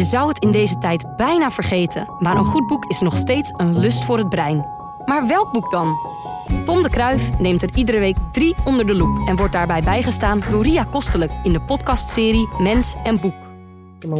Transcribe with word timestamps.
Je 0.00 0.06
zou 0.06 0.28
het 0.28 0.38
in 0.38 0.50
deze 0.50 0.78
tijd 0.78 1.16
bijna 1.16 1.50
vergeten, 1.50 2.08
maar 2.18 2.36
een 2.36 2.44
goed 2.44 2.66
boek 2.66 2.84
is 2.84 3.00
nog 3.00 3.16
steeds 3.16 3.52
een 3.56 3.78
lust 3.78 4.04
voor 4.04 4.18
het 4.18 4.28
brein. 4.28 4.66
Maar 5.04 5.26
welk 5.26 5.52
boek 5.52 5.70
dan? 5.70 5.96
Tom 6.64 6.82
de 6.82 6.90
Kruif 6.90 7.38
neemt 7.38 7.62
er 7.62 7.70
iedere 7.74 7.98
week 7.98 8.16
drie 8.32 8.54
onder 8.64 8.86
de 8.86 8.94
loep 8.94 9.28
en 9.28 9.36
wordt 9.36 9.52
daarbij 9.52 9.82
bijgestaan 9.82 10.42
door 10.50 10.62
Ria 10.62 10.84
Kostelijk 10.90 11.32
in 11.42 11.52
de 11.52 11.60
podcastserie 11.60 12.48
Mens 12.58 12.94
en 13.04 13.20
Boek. 13.20 13.34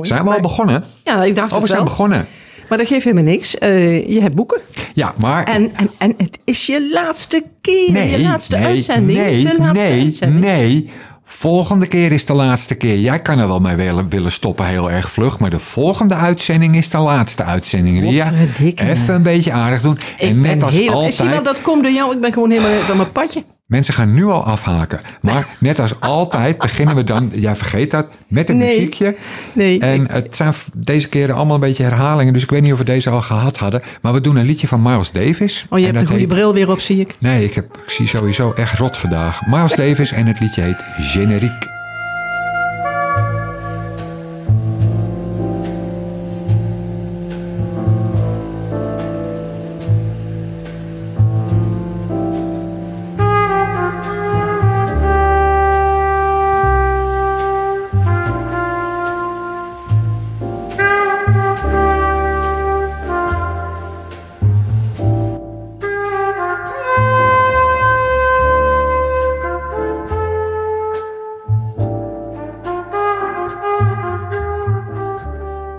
Zijn 0.01 0.25
we 0.25 0.31
al 0.35 0.41
begonnen? 0.41 0.85
Ja, 1.05 1.25
ik 1.25 1.35
dacht 1.35 1.47
Oh, 1.53 1.55
we 1.55 1.61
het 1.61 1.67
zijn 1.71 1.83
wel. 1.83 1.89
begonnen. 1.91 2.27
Maar 2.69 2.79
dat 2.79 2.87
geeft 2.87 3.05
helemaal 3.05 3.33
niks. 3.33 3.59
Eh, 3.59 4.09
je 4.09 4.21
hebt 4.21 4.35
boeken. 4.35 4.61
Ja, 4.95 5.15
maar... 5.21 5.45
En, 5.45 5.77
en, 5.77 5.91
en 5.99 6.15
het 6.17 6.39
is 6.45 6.67
je 6.67 6.91
laatste 6.93 7.45
keer. 7.61 7.93
nee, 7.93 8.11
je 8.11 8.21
laatste 8.21 8.57
nee, 8.57 8.65
uitzending. 8.67 9.19
nee, 9.19 9.45
de 9.45 9.59
laatste 9.59 9.87
nee, 9.87 10.05
uitzending. 10.05 10.45
nee. 10.45 10.91
Volgende 11.33 11.87
keer 11.87 12.13
is 12.13 12.25
de 12.27 12.33
laatste 12.33 12.75
keer. 12.75 12.99
Jij 12.99 13.23
kan 13.23 13.39
er 13.39 13.47
wel 13.47 13.61
mee 13.61 13.77
willen, 13.77 14.09
willen 14.09 14.33
stoppen, 14.33 14.67
heel 14.67 14.91
erg 14.91 15.11
vlug. 15.11 15.39
Maar 15.39 15.51
de 15.51 15.59
volgende 15.59 16.15
uitzending 16.15 16.77
is 16.77 16.91
de 16.91 16.99
laatste 16.99 17.45
uitzending. 17.45 18.01
Ria, 18.01 18.33
even 18.75 19.15
een 19.15 19.23
beetje 19.23 19.53
aardig 19.53 19.83
doen. 19.83 19.99
Ik 20.17 20.29
en 20.29 20.41
net 20.41 20.57
ben 20.59 20.67
als 20.67 20.75
heel, 20.75 20.93
altijd... 20.93 21.15
Zie 21.15 21.25
je 21.25 21.31
wel, 21.31 21.43
dat 21.43 21.61
komt 21.61 21.83
door 21.83 21.93
jou. 21.93 22.15
Ik 22.15 22.21
ben 22.21 22.33
gewoon 22.33 22.51
helemaal 22.51 22.81
van 22.81 22.97
mijn 22.97 23.13
padje. 23.13 23.45
Mensen 23.71 23.95
gaan 23.95 24.15
nu 24.15 24.25
al 24.25 24.45
afhaken. 24.45 25.01
Maar 25.21 25.47
net 25.59 25.79
als 25.79 26.01
altijd 26.01 26.59
beginnen 26.59 26.95
we 26.95 27.05
dan, 27.05 27.31
jij 27.35 27.57
vergeet 27.57 27.91
dat, 27.91 28.07
met 28.29 28.49
een 28.49 28.57
Nee. 28.57 28.75
muziekje. 28.77 29.17
Nee, 29.53 29.79
En 29.81 30.07
het 30.11 30.37
zijn 30.37 30.55
deze 30.75 31.09
keren 31.09 31.35
allemaal 31.35 31.55
een 31.55 31.61
beetje 31.61 31.83
herhalingen. 31.83 32.33
Dus 32.33 32.43
ik 32.43 32.51
weet 32.51 32.63
niet 32.63 32.73
of 32.73 32.79
we 32.79 32.85
deze 32.85 33.11
al 33.11 33.23
gehad 33.23 33.57
hadden. 33.57 33.83
Maar 34.03 34.13
we 34.13 34.21
doen 34.21 34.37
een 34.37 34.47
liedje 34.47 34.69
van 34.69 34.83
Miles 34.83 35.11
Davis. 35.13 35.67
Oh, 35.71 35.79
je 35.79 35.85
hebt 35.85 35.95
de 35.99 36.01
dat 36.05 36.09
goede 36.11 36.25
heet- 36.25 36.33
bril 36.35 36.55
weer 36.55 36.71
op, 36.71 36.81
zie 36.81 37.01
ik. 37.01 37.15
Nee, 37.19 37.45
ik, 37.45 37.55
heb, 37.55 37.65
ik 37.85 37.91
zie 37.91 38.07
sowieso 38.07 38.53
echt 38.53 38.79
rot 38.79 38.97
vandaag. 38.97 39.47
Miles 39.47 39.75
Davis 39.75 40.13
en 40.13 40.27
het 40.27 40.41
liedje 40.41 40.63
heet 40.63 40.85
Generiek. 40.99 41.79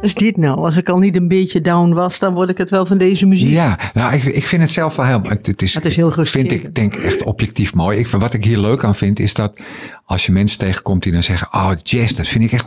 Is 0.01 0.13
dit 0.13 0.37
nou? 0.37 0.57
Als 0.57 0.77
ik 0.77 0.89
al 0.89 0.97
niet 0.97 1.15
een 1.15 1.27
beetje 1.27 1.61
down 1.61 1.93
was, 1.93 2.19
dan 2.19 2.33
word 2.33 2.49
ik 2.49 2.57
het 2.57 2.69
wel 2.69 2.85
van 2.85 2.97
deze 2.97 3.25
muziek. 3.25 3.49
Ja, 3.49 3.79
nou, 3.93 4.13
ik, 4.13 4.23
ik 4.23 4.45
vind 4.45 4.61
het 4.61 4.71
zelf 4.71 4.95
wel 4.95 5.05
heel... 5.05 5.21
Het, 5.23 5.61
is, 5.61 5.73
Het 5.73 5.85
is 5.85 5.95
heel 5.95 6.13
rustig. 6.13 6.41
vind 6.41 6.51
ik 6.51 6.75
denk 6.75 6.95
echt 6.95 7.23
objectief 7.23 7.73
mooi. 7.73 7.99
Ik, 7.99 8.07
wat 8.07 8.33
ik 8.33 8.43
hier 8.43 8.59
leuk 8.59 8.83
aan 8.83 8.95
vind, 8.95 9.19
is 9.19 9.33
dat 9.33 9.59
als 10.05 10.25
je 10.25 10.31
mensen 10.31 10.59
tegenkomt 10.59 11.03
die 11.03 11.11
dan 11.11 11.23
zeggen... 11.23 11.47
Oh, 11.51 11.71
jazz, 11.83 12.13
dat 12.13 12.27
vind 12.27 12.43
ik 12.43 12.51
echt... 12.51 12.65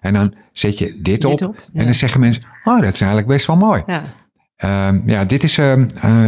En 0.00 0.12
dan 0.12 0.34
zet 0.52 0.78
je 0.78 0.98
dit 1.02 1.24
op. 1.24 1.32
op, 1.42 1.54
ja. 1.72 1.78
En 1.80 1.84
dan 1.84 1.94
zeggen 1.94 2.20
mensen... 2.20 2.42
Oh, 2.64 2.80
dat 2.80 2.92
is 2.92 3.00
eigenlijk 3.00 3.30
best 3.30 3.46
wel 3.46 3.56
mooi. 3.56 3.82
Ja. 3.86 4.02
Ehm, 4.56 5.00
ja, 5.06 5.24
dit 5.24 5.42
is 5.42 5.58
ehm, 5.58 5.86
eh, 6.00 6.26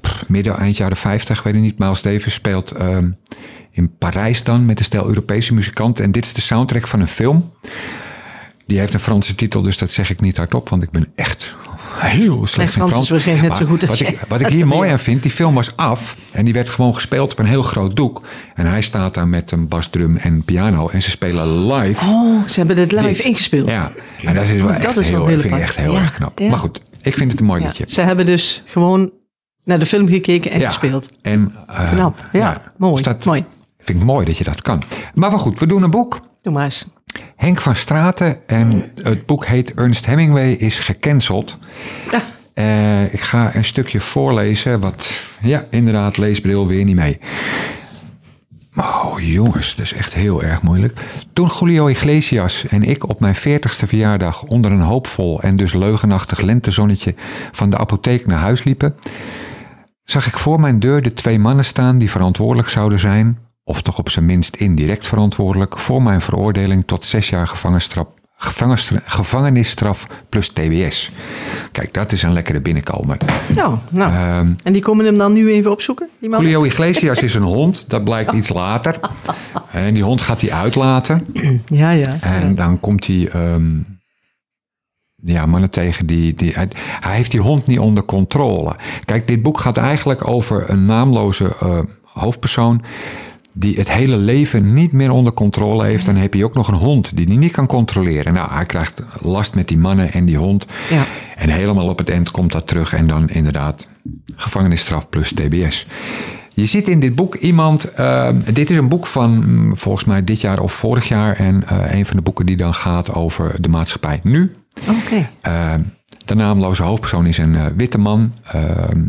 pff, 0.00 0.28
midden, 0.28 0.56
eind 0.58 0.76
jaren 0.76 0.96
50, 0.96 1.42
weet 1.42 1.54
ik 1.54 1.60
niet. 1.60 1.78
Miles 1.78 2.02
Davis 2.02 2.34
speelt 2.34 2.70
ehm, 2.70 3.10
in 3.70 3.96
Parijs 3.98 4.44
dan 4.44 4.66
met 4.66 4.78
een 4.78 4.84
stel 4.84 5.06
Europese 5.06 5.54
muzikanten. 5.54 6.04
En 6.04 6.12
dit 6.12 6.24
is 6.24 6.32
de 6.32 6.40
soundtrack 6.40 6.86
van 6.86 7.00
een 7.00 7.08
film. 7.08 7.52
Die 8.66 8.78
heeft 8.78 8.94
een 8.94 9.00
Franse 9.00 9.34
titel, 9.34 9.62
dus 9.62 9.78
dat 9.78 9.90
zeg 9.90 10.10
ik 10.10 10.20
niet 10.20 10.36
hardop, 10.36 10.68
want 10.68 10.82
ik 10.82 10.90
ben 10.90 11.06
echt 11.14 11.54
heel 11.96 12.46
slecht 12.46 12.68
in 12.68 12.74
Frans 12.74 12.90
Frans. 12.90 13.04
is 13.04 13.10
waarschijnlijk 13.10 13.48
net 13.48 13.58
zo 13.58 13.66
goed 13.66 13.88
als 13.88 14.00
wat 14.00 14.08
ik, 14.08 14.20
wat 14.28 14.40
ik 14.40 14.46
hier 14.46 14.66
mooi 14.66 14.90
aan 14.90 14.98
vind, 14.98 15.22
die 15.22 15.30
film 15.30 15.54
was 15.54 15.76
af 15.76 16.16
en 16.32 16.44
die 16.44 16.54
werd 16.54 16.68
gewoon 16.68 16.94
gespeeld 16.94 17.32
op 17.32 17.38
een 17.38 17.46
heel 17.46 17.62
groot 17.62 17.96
doek. 17.96 18.22
En 18.54 18.66
hij 18.66 18.82
staat 18.82 19.14
daar 19.14 19.28
met 19.28 19.50
een 19.50 19.68
basdrum 19.68 20.16
en 20.16 20.44
piano 20.44 20.88
en 20.88 21.02
ze 21.02 21.10
spelen 21.10 21.72
live. 21.72 22.04
Oh, 22.04 22.46
ze 22.48 22.58
hebben 22.58 22.76
dit 22.76 22.92
live 22.92 23.06
dit. 23.06 23.18
ingespeeld. 23.18 23.68
Ja, 23.68 23.92
en 24.24 24.34
dat 24.34 24.44
is 24.44 24.60
wel 24.60 24.70
echt, 24.70 24.96
is 24.98 25.08
heel, 25.08 25.26
heel 25.26 25.40
vind 25.40 25.54
ik 25.54 25.60
echt 25.60 25.76
heel 25.76 25.92
Ja, 25.92 26.00
erg 26.00 26.14
knap. 26.14 26.38
ja. 26.38 26.48
Maar 26.48 26.58
goed, 26.58 26.80
ik 27.02 27.14
vind 27.14 27.30
het 27.30 27.40
een 27.40 27.46
mooi 27.46 27.60
Ja, 27.60 27.66
liedje. 27.66 27.84
Ze 27.88 28.00
hebben 28.00 28.26
dus 28.26 28.62
gewoon 28.66 29.10
naar 29.64 29.78
de 29.78 29.86
film 29.86 30.08
gekeken 30.08 30.50
en 30.50 30.60
gespeeld. 30.60 31.08
En, 31.22 31.52
eh, 31.66 31.90
Knap, 31.92 32.28
ja, 32.32 32.62
mooi, 32.76 32.94
dus 32.94 33.02
dat 33.02 33.24
mooi. 33.24 33.44
Vind 33.78 33.98
ik 33.98 34.04
mooi 34.04 34.26
dat 34.26 34.36
je 34.38 34.44
dat 34.44 34.62
kan. 34.62 34.82
Maar 35.14 35.30
wel 35.30 35.38
goed, 35.38 35.58
we 35.58 35.66
doen 35.66 35.82
een 35.82 35.90
boek. 35.90 36.20
Doe 36.42 36.52
maar 36.52 36.64
eens. 36.64 36.86
Henk 37.36 37.60
van 37.60 37.76
Straten 37.76 38.38
en 38.46 38.90
het 39.02 39.26
boek 39.26 39.46
heet 39.46 39.74
Ernst 39.74 40.06
Hemingway 40.06 40.52
is 40.52 40.78
gecanceld. 40.78 41.58
Ja. 42.10 42.22
Eh, 42.54 43.12
ik 43.12 43.20
ga 43.20 43.54
een 43.54 43.64
stukje 43.64 44.00
voorlezen, 44.00 44.80
wat, 44.80 45.22
ja, 45.40 45.64
inderdaad, 45.70 46.16
leesbril 46.16 46.66
weer 46.66 46.84
niet 46.84 46.96
mee. 46.96 47.18
Oh 48.76 49.14
jongens, 49.18 49.74
dat 49.74 49.84
is 49.84 49.92
echt 49.92 50.14
heel 50.14 50.42
erg 50.42 50.62
moeilijk. 50.62 51.00
Toen 51.32 51.50
Julio 51.60 51.86
Iglesias 51.86 52.66
en 52.66 52.82
ik 52.82 53.08
op 53.08 53.20
mijn 53.20 53.36
40ste 53.36 53.86
verjaardag 53.86 54.42
onder 54.42 54.72
een 54.72 54.80
hoopvol 54.80 55.40
en 55.42 55.56
dus 55.56 55.74
leugenachtig 55.74 56.40
lentezonnetje 56.40 57.14
van 57.52 57.70
de 57.70 57.78
apotheek 57.78 58.26
naar 58.26 58.38
huis 58.38 58.64
liepen, 58.64 58.94
zag 60.04 60.26
ik 60.26 60.38
voor 60.38 60.60
mijn 60.60 60.78
deur 60.78 61.02
de 61.02 61.12
twee 61.12 61.38
mannen 61.38 61.64
staan 61.64 61.98
die 61.98 62.10
verantwoordelijk 62.10 62.68
zouden 62.68 62.98
zijn, 62.98 63.38
of 63.68 63.82
toch 63.82 63.98
op 63.98 64.08
zijn 64.08 64.26
minst 64.26 64.56
indirect 64.56 65.06
verantwoordelijk, 65.06 65.78
voor 65.78 66.02
mijn 66.02 66.20
veroordeling 66.20 66.86
tot 66.86 67.04
zes 67.04 67.28
jaar 67.28 67.46
gevangenisstraf, 69.06 70.06
plus 70.28 70.48
TBS. 70.48 71.10
Kijk, 71.72 71.94
dat 71.94 72.12
is 72.12 72.22
een 72.22 72.32
lekkere 72.32 72.60
binnenkomen. 72.60 73.16
Nou, 73.54 73.76
nou. 73.88 74.12
Ehm, 74.12 74.54
en 74.62 74.72
die 74.72 74.82
komen 74.82 75.04
hem 75.04 75.18
dan 75.18 75.32
nu 75.32 75.50
even 75.50 75.70
opzoeken? 75.70 76.08
Die 76.18 76.28
man? 76.28 76.40
Julio 76.40 76.64
Iglesias 76.64 77.18
is 77.18 77.34
een 77.34 77.42
hond, 77.42 77.90
dat 77.90 78.04
blijkt 78.04 78.32
iets 78.32 78.48
later. 78.48 78.96
En 79.72 79.94
die 79.94 80.02
hond 80.02 80.20
gaat 80.20 80.40
hij 80.40 80.52
uitlaten. 80.52 81.26
Ja, 81.66 81.90
ja. 81.90 82.16
En 82.20 82.54
dan 82.54 82.80
komt 82.80 83.06
hij 83.06 83.28
ehm, 83.32 83.78
ja, 85.16 85.46
mannen 85.46 85.70
tegen 85.70 86.06
die. 86.06 86.34
die 86.34 86.52
hij, 86.52 86.68
hij 87.00 87.16
heeft 87.16 87.30
die 87.30 87.40
hond 87.40 87.66
niet 87.66 87.78
onder 87.78 88.04
controle. 88.04 88.76
Kijk, 89.04 89.28
dit 89.28 89.42
boek 89.42 89.60
gaat 89.60 89.76
eigenlijk 89.76 90.28
over 90.28 90.70
een 90.70 90.84
naamloze 90.84 91.56
eh, 91.60 91.78
hoofdpersoon. 92.02 92.82
Die 93.58 93.76
het 93.76 93.92
hele 93.92 94.16
leven 94.16 94.72
niet 94.74 94.92
meer 94.92 95.10
onder 95.10 95.32
controle 95.32 95.84
heeft. 95.84 96.06
Dan 96.06 96.16
heb 96.16 96.34
je 96.34 96.44
ook 96.44 96.54
nog 96.54 96.68
een 96.68 96.74
hond 96.74 97.16
die 97.16 97.26
hij 97.26 97.36
niet 97.36 97.52
kan 97.52 97.66
controleren. 97.66 98.32
Nou, 98.34 98.52
hij 98.52 98.66
krijgt 98.66 99.02
last 99.20 99.54
met 99.54 99.68
die 99.68 99.78
mannen 99.78 100.12
en 100.12 100.24
die 100.24 100.36
hond. 100.36 100.66
Ja. 100.90 101.06
En 101.36 101.48
helemaal 101.48 101.88
op 101.88 101.98
het 101.98 102.08
eind 102.08 102.30
komt 102.30 102.52
dat 102.52 102.66
terug. 102.66 102.92
En 102.94 103.06
dan 103.06 103.28
inderdaad 103.28 103.88
gevangenisstraf 104.36 105.08
plus 105.08 105.32
TBS. 105.32 105.86
Je 106.54 106.66
ziet 106.66 106.88
in 106.88 107.00
dit 107.00 107.14
boek 107.14 107.34
iemand. 107.34 107.84
eh, 107.84 108.28
dit 108.52 108.70
is 108.70 108.76
een 108.76 108.88
boek 108.88 109.06
van 109.06 109.30
mm, 109.30 109.76
volgens 109.76 110.04
mij 110.04 110.24
dit 110.24 110.40
jaar 110.40 110.60
of 110.60 110.72
vorig 110.72 111.08
jaar. 111.08 111.36
En 111.36 111.68
eh, 111.68 111.94
een 111.94 112.06
van 112.06 112.16
de 112.16 112.22
boeken 112.22 112.46
die 112.46 112.56
dan 112.56 112.74
gaat 112.74 113.14
over 113.14 113.54
de 113.62 113.68
maatschappij 113.68 114.18
nu. 114.22 114.54
Oké. 114.88 115.28
Eh, 115.40 115.74
de 116.26 116.34
naamloze 116.34 116.82
hoofdpersoon 116.82 117.26
is 117.26 117.38
een 117.38 117.56
eh, 117.56 117.66
witte 117.76 117.98
man. 117.98 118.34
Eh, 118.42 118.62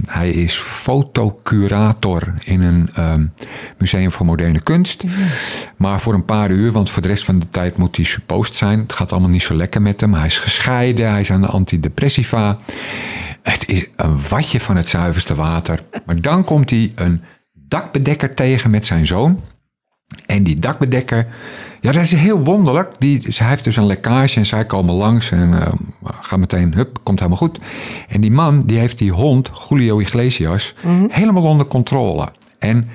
hij 0.06 0.30
is 0.30 0.56
fotocurator 0.56 2.34
in 2.44 2.62
een 2.62 2.90
eh, 2.94 3.14
museum 3.78 4.12
voor 4.12 4.26
moderne 4.26 4.62
kunst. 4.62 5.04
Maar 5.78 6.02
voor 6.02 6.14
een 6.14 6.26
paar 6.26 6.52
uur, 6.52 6.72
want 6.72 6.90
voor 6.90 7.02
de 7.02 7.08
rest 7.08 7.24
van 7.24 7.40
de 7.40 7.50
tijd 7.50 7.78
moet 7.78 7.96
hij 7.96 8.06
suppost 8.06 8.56
zijn. 8.56 8.80
Het 8.80 8.94
gaat 8.94 9.12
allemaal 9.12 9.30
niet 9.30 9.44
zo 9.44 9.56
lekker 9.56 9.82
met 9.82 10.02
hem. 10.02 10.14
Hij 10.14 10.26
is 10.26 10.40
gescheiden, 10.40 11.10
hij 11.10 11.20
is 11.20 11.32
aan 11.32 11.42
de 11.42 11.48
antidepressiva. 11.48 12.58
Het 13.42 13.68
is 13.68 13.88
een 13.96 14.20
watje 14.30 14.60
van 14.60 14.76
het 14.76 14.90
zuiverste 14.90 15.36
water. 15.36 15.84
Maar 16.06 16.22
dan 16.22 16.44
komt 16.44 16.70
hij 16.70 16.92
een 16.96 17.22
dakbedekker 17.54 18.36
tegen 18.36 18.72
met 18.72 18.86
zijn 18.86 19.06
zoon. 19.06 19.42
En 20.26 20.44
die 20.44 20.60
dakbedekker, 20.60 21.28
ja, 21.82 21.92
dat 21.92 22.02
is 22.02 22.12
heel 22.12 22.40
wonderlijk. 22.40 22.92
Die, 22.98 23.22
hij 23.28 23.48
heeft 23.48 23.64
dus 23.64 23.76
een 23.76 23.86
lekkage 23.86 24.40
en 24.40 24.46
zij 24.46 24.66
komen 24.66 24.94
langs 24.94 25.32
en 25.32 25.74
gaan 26.22 26.40
meteen, 26.40 26.74
hup, 26.74 27.00
komt 27.04 27.20
helemaal 27.20 27.42
goed. 27.42 27.60
En 28.08 28.22
die 28.22 28.32
man, 28.32 28.60
die 28.60 28.78
heeft 28.78 28.98
die 28.98 29.12
hond, 29.12 29.52
Julio 29.70 30.00
Iglesias, 30.00 30.74
helemaal 31.10 31.44
onder 31.44 31.66
controle. 31.66 32.32
En 32.60 32.88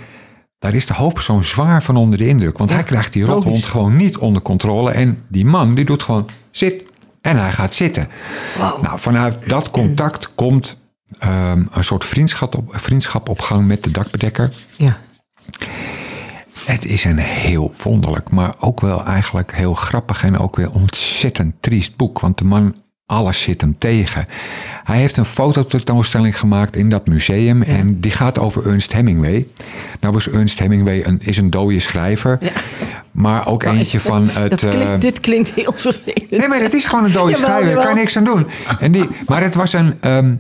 daar 0.63 0.75
is 0.75 0.87
de 0.87 0.95
hoofdpersoon 0.95 1.45
zwaar 1.45 1.83
van 1.83 1.97
onder 1.97 2.19
de 2.19 2.29
indruk. 2.29 2.59
Want 2.59 2.71
hij 2.71 2.83
krijgt 2.83 3.13
die 3.13 3.25
rothond 3.25 3.45
logisch. 3.45 3.65
gewoon 3.65 3.97
niet 3.97 4.19
onder 4.19 4.43
controle. 4.43 4.91
En 4.91 5.25
die 5.29 5.45
man, 5.45 5.75
die 5.75 5.85
doet 5.85 6.03
gewoon, 6.03 6.29
zit. 6.51 6.83
En 7.21 7.37
hij 7.37 7.53
gaat 7.53 7.75
zitten. 7.75 8.09
Nou, 8.59 8.99
vanuit 8.99 9.49
dat 9.49 9.71
contact 9.71 10.35
komt 10.35 10.81
ehm, 11.19 11.65
een 11.71 11.85
soort 11.85 12.05
vriendschap 12.05 12.57
op, 12.57 12.73
vriendschap 12.77 13.29
op 13.29 13.41
gang 13.41 13.67
met 13.67 13.85
de 13.85 13.91
dakbedekker. 13.91 14.53
Ja. 14.77 14.99
Het 16.65 16.85
is 16.85 17.05
een 17.05 17.19
heel 17.19 17.73
wonderlijk, 17.83 18.31
maar 18.31 18.55
ook 18.59 18.81
wel 18.81 19.05
eigenlijk 19.05 19.55
heel 19.55 19.75
grappig 19.75 20.25
en 20.25 20.39
ook 20.39 20.57
weer 20.57 20.71
ontzettend 20.73 21.55
triest 21.61 21.97
boek. 21.97 22.21
Want 22.21 22.39
de 22.39 22.45
man 22.45 22.75
alles 23.07 23.43
zit 23.43 23.61
hem 23.61 23.79
tegen. 23.79 24.27
Hij 24.85 24.99
heeft 24.99 25.17
een 25.17 25.25
fototentoonstelling 25.25 26.39
gemaakt 26.39 26.77
in 26.77 26.89
dat 26.89 27.07
museum 27.07 27.63
en 27.63 28.01
die 28.01 28.11
gaat 28.11 28.39
over 28.39 28.67
Ernst 28.67 28.93
Hemingway. 28.93 29.47
Nou 30.01 30.15
was 30.15 30.29
Ernst 30.29 30.59
Hemingway 30.59 31.05
een, 31.05 31.21
is 31.25 31.37
een 31.37 31.51
dode 31.51 31.81
schrijver, 31.81 32.39
maar 33.11 33.47
ook 33.49 33.63
eentje 33.63 34.01
van 34.01 34.29
het... 34.33 34.51
Dat 34.51 34.61
klinkt, 34.61 34.83
eh, 34.83 35.01
dit 35.01 35.21
klinkt 35.21 35.51
heel 35.53 35.73
vervelend. 35.77 36.31
Nee, 36.31 36.49
maar 36.49 36.61
het 36.61 36.75
is 36.75 36.85
gewoon 36.85 37.05
een 37.05 37.13
dode 37.13 37.33
Jawel, 37.37 37.47
schrijver. 37.47 37.75
Daar 37.75 37.85
kan 37.85 37.95
je 37.95 38.01
niks 38.01 38.17
aan 38.17 38.25
doen. 38.25 38.47
En 38.81 38.93
die, 38.93 39.09
maar 39.27 39.43
het 39.43 39.55
was 39.55 39.73
een. 39.73 39.95
ehm, 40.01 40.35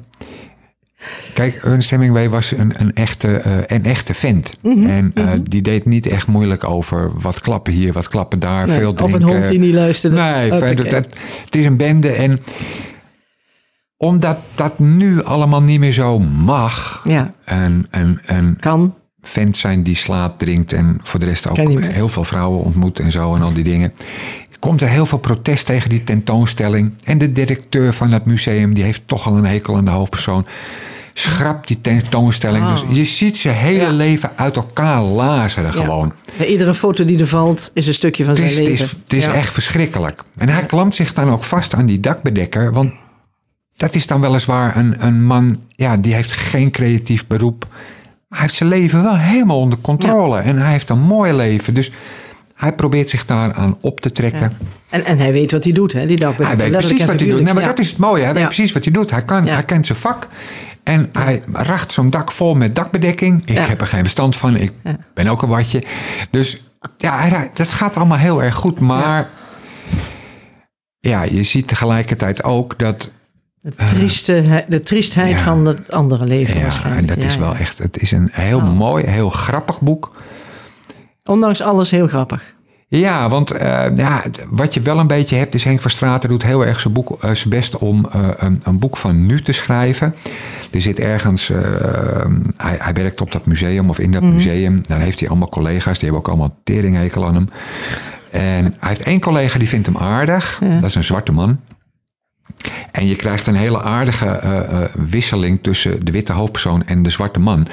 kijk, 1.35 1.55
Ernst 1.65 1.91
Hemingway 1.91 2.29
was 2.29 2.53
een, 2.57 2.73
een, 2.77 2.95
echte, 2.95 3.43
een 3.67 3.85
echte 3.85 4.15
vent. 4.15 4.57
Mhm, 4.61 4.87
en 4.87 5.11
eh, 5.15 5.29
die 5.43 5.63
deed 5.63 5.85
niet 5.85 6.07
echt 6.07 6.27
moeilijk 6.27 6.65
over 6.65 7.11
wat 7.21 7.41
klappen 7.41 7.73
hier, 7.73 7.93
wat 7.93 8.09
klappen 8.09 8.39
daar. 8.39 8.67
Nee, 8.67 8.79
veel 8.79 8.91
of 8.91 8.97
drinken. 8.97 9.23
een 9.23 9.29
hond 9.29 9.49
die 9.49 9.59
niet 9.59 9.75
luisterde. 9.75 10.17
Nee, 10.17 10.53
het, 10.53 10.93
het 11.45 11.57
is 11.57 11.65
een 11.65 11.77
bende. 11.77 12.09
En 12.09 12.39
omdat 14.03 14.39
dat 14.55 14.79
nu 14.79 15.25
allemaal 15.25 15.63
niet 15.63 15.81
meer 15.81 15.93
zo 15.93 16.19
mag. 16.19 17.01
Ja. 17.05 17.35
En, 17.45 17.87
en, 17.91 18.21
en 18.27 18.57
Kan. 18.61 18.95
vent 19.21 19.57
zijn 19.57 19.83
die 19.83 19.97
slaat, 19.97 20.39
drinkt 20.39 20.73
en 20.73 20.99
voor 21.03 21.21
de 21.21 21.27
rest 21.27 21.49
ook 21.49 21.81
heel 21.81 22.09
veel 22.09 22.25
vrouwen 22.25 22.65
ontmoet 22.65 22.99
en 22.99 23.11
zo 23.11 23.35
en 23.35 23.43
al 23.43 23.53
die 23.53 23.65
dingen. 23.65 23.93
Komt 24.59 24.81
er 24.81 24.89
heel 24.89 25.07
veel 25.07 25.19
protest 25.19 25.67
tegen 25.67 25.89
die 25.89 26.05
tentoonstelling. 26.05 26.93
En 27.05 27.19
de 27.19 27.33
directeur 27.33 27.93
van 27.93 28.11
dat 28.11 28.25
museum, 28.25 28.75
die 28.75 28.85
heeft 28.85 29.03
toch 29.07 29.27
al 29.27 29.37
een 29.37 29.47
hekel 29.47 29.77
aan 29.77 29.85
de 29.85 29.91
hoofdpersoon. 29.91 30.47
Schrapt 31.14 31.67
die 31.69 31.81
tentoonstelling. 31.81 32.69
Dus 32.69 32.85
je 32.91 33.05
ziet 33.05 33.38
zijn 33.38 33.56
hele 33.56 33.82
Ja. 33.82 33.91
leven 33.91 34.31
uit 34.37 34.56
elkaar 34.56 35.03
lazeren 35.03 35.73
gewoon. 35.73 36.12
Bij 36.38 36.47
iedere 36.47 36.75
foto 36.75 37.05
die 37.05 37.19
er 37.19 37.26
valt 37.26 37.70
is 37.75 37.87
een 37.87 37.94
stukje 37.94 38.25
van 38.25 38.35
Het 38.35 38.50
zijn 38.50 38.50
is, 38.53 38.59
het 38.59 38.69
leven. 38.69 38.85
is, 38.85 38.91
het 39.03 39.12
is 39.12 39.26
echt 39.26 39.53
verschrikkelijk. 39.53 40.23
En 40.38 40.49
hij 40.49 40.67
klampt 40.67 40.94
zich 40.94 41.12
dan 41.12 41.31
ook 41.31 41.44
vast 41.44 41.75
aan 41.75 41.87
die 41.87 42.00
dakbedekker. 42.00 42.73
Want 42.73 42.93
dat 43.76 43.94
is 43.94 44.06
dan 44.06 44.20
weliswaar 44.20 44.76
een, 44.76 44.94
een 45.06 45.25
man, 45.25 45.61
ja, 45.69 45.97
die 45.97 46.14
heeft 46.14 46.32
geen 46.32 46.70
creatief 46.70 47.26
beroep. 47.26 47.67
Maar 47.69 48.38
hij 48.41 48.41
heeft 48.41 48.55
zijn 48.55 48.69
leven 48.69 49.03
wel 49.03 49.17
helemaal 49.19 49.58
onder 49.61 49.79
controle. 49.81 50.38
En 50.38 50.58
hij 50.58 50.73
heeft 50.73 50.88
een 50.88 51.00
mooi 51.00 51.32
leven. 51.32 51.75
Dus 51.75 51.91
hij 52.55 52.73
probeert 52.73 53.11
zich 53.11 53.25
daaraan 53.25 53.76
op 53.81 54.00
te 54.00 54.12
trekken. 54.12 54.56
En, 54.88 55.05
en 55.05 55.19
hij 55.19 55.32
weet 55.32 55.53
wat 55.53 55.65
hij 55.65 55.73
doet, 55.73 55.93
hè? 55.93 56.06
Die 56.06 56.17
dag 56.19 56.37
Hij 56.37 56.56
weet 56.56 56.70
precies 56.73 57.05
wat 57.05 57.20
hij 57.20 57.29
doet. 57.29 57.43
Nee, 57.43 57.55
maar 57.55 57.65
dat 57.65 57.79
is 57.79 57.88
het 57.88 57.99
mooie. 57.99 58.25
Hij 58.25 58.35
weet 58.35 58.44
precies 58.44 58.73
wat 58.73 58.85
hij 58.85 58.93
doet. 58.93 59.11
Hij, 59.11 59.23
kan, 59.25 59.47
hij 59.47 59.62
kent 59.62 59.87
zijn 59.87 59.99
vak. 59.99 60.29
En 60.82 61.08
hij 61.12 61.43
racht 61.52 61.93
zo'n 61.93 62.11
dak 62.11 62.32
vol 62.32 62.55
met 62.55 62.75
dakbedekking. 62.75 63.43
Ik 63.44 63.56
Ja. 63.56 63.62
heb 63.62 63.81
er 63.81 63.87
geen 63.87 64.00
verstand 64.02 64.37
van. 64.37 64.56
Ik 64.56 64.73
Ja. 64.84 64.96
ben 65.14 65.26
ook 65.26 65.43
een 65.43 65.49
watje. 65.49 65.82
Dus 66.31 66.62
ja, 66.99 67.49
dat 67.55 67.69
gaat 67.69 67.96
allemaal 67.96 68.19
heel 68.19 68.43
erg 68.43 68.55
goed. 68.55 68.81
Maar 68.81 69.31
ja, 71.00 71.23
je 71.23 71.43
ziet 71.43 71.69
tegelijkertijd 71.69 72.44
ook 72.44 72.79
dat... 72.79 73.11
De, 73.61 73.75
trieste, 73.75 74.64
de 74.69 74.82
triestheid 74.82 75.40
van 75.40 75.67
het 75.67 75.90
andere 75.93 76.25
leven 76.25 76.52
Ja, 76.55 76.58
en 76.61 76.62
waarschijnlijk. 76.67 77.08
dat 77.08 77.19
is 77.25 77.37
wel 77.37 77.56
echt... 77.56 77.79
Het 77.79 77.99
is 78.02 78.11
een 78.12 78.29
heel 78.32 78.58
Oh. 78.58 78.76
mooi, 78.76 79.05
heel 79.06 79.31
grappig 79.31 79.81
boek. 79.81 80.12
Ondanks 81.25 81.61
alles 81.62 81.90
heel 81.90 82.06
grappig. 82.06 82.55
Ja, 82.99 83.29
want 83.29 83.50
eh, 83.50 83.97
ja, 83.97 84.23
wat 84.49 84.75
je 84.75 84.81
wel 84.81 84.99
een 84.99 85.06
beetje 85.06 85.37
hebt, 85.37 85.55
is 85.55 85.65
Henk 85.65 85.81
van 85.81 85.91
Straten 85.91 86.29
doet 86.29 86.43
heel 86.43 86.67
erg 86.67 86.81
zijn, 86.81 86.93
boek, 86.93 87.23
eh, 87.23 87.31
zijn 87.35 87.49
best 87.49 87.77
om 87.77 88.09
eh, 88.12 88.29
een, 88.37 88.61
een 88.65 88.79
boek 88.79 88.97
van 88.97 89.27
nu 89.27 89.43
te 89.43 89.53
schrijven. 89.53 90.15
Er 90.71 90.81
zit 90.81 91.00
ergens, 91.00 91.49
hij, 92.56 92.77
hij 92.79 92.93
werkt 92.93 93.21
op 93.21 93.33
dat 93.33 93.47
museum 93.47 93.89
of 93.89 93.99
in 93.99 94.12
dat 94.12 94.23
museum. 94.23 94.83
Daar 94.87 95.00
heeft 95.00 95.21
hij 95.21 95.29
allemaal 95.29 95.49
collega's, 95.49 95.99
die 95.99 96.09
hebben 96.09 96.19
ook 96.19 96.29
allemaal 96.29 96.56
teringhekel 96.65 97.27
aan 97.27 97.35
hem. 97.35 97.49
En 98.31 98.75
hij 98.79 98.89
heeft 98.89 99.03
één 99.03 99.21
collega 99.21 99.59
die 99.59 99.69
vindt 99.69 99.87
hem 99.87 99.97
aardig, 99.97 100.61
dat 100.75 100.83
is 100.83 100.94
een 100.94 101.05
zwarte 101.05 101.33
man. 101.33 101.61
En 102.91 103.06
je 103.06 103.17
krijgt 103.17 103.47
een 103.47 103.55
hele 103.55 103.83
aardige 103.83 104.41
wisseling 104.94 105.59
tussen 105.62 106.05
de 106.05 106.12
witte 106.12 106.33
hoofdpersoon 106.33 106.87
en 106.87 107.03
de 107.03 107.11
zwarte 107.11 107.41
man. 107.41 107.67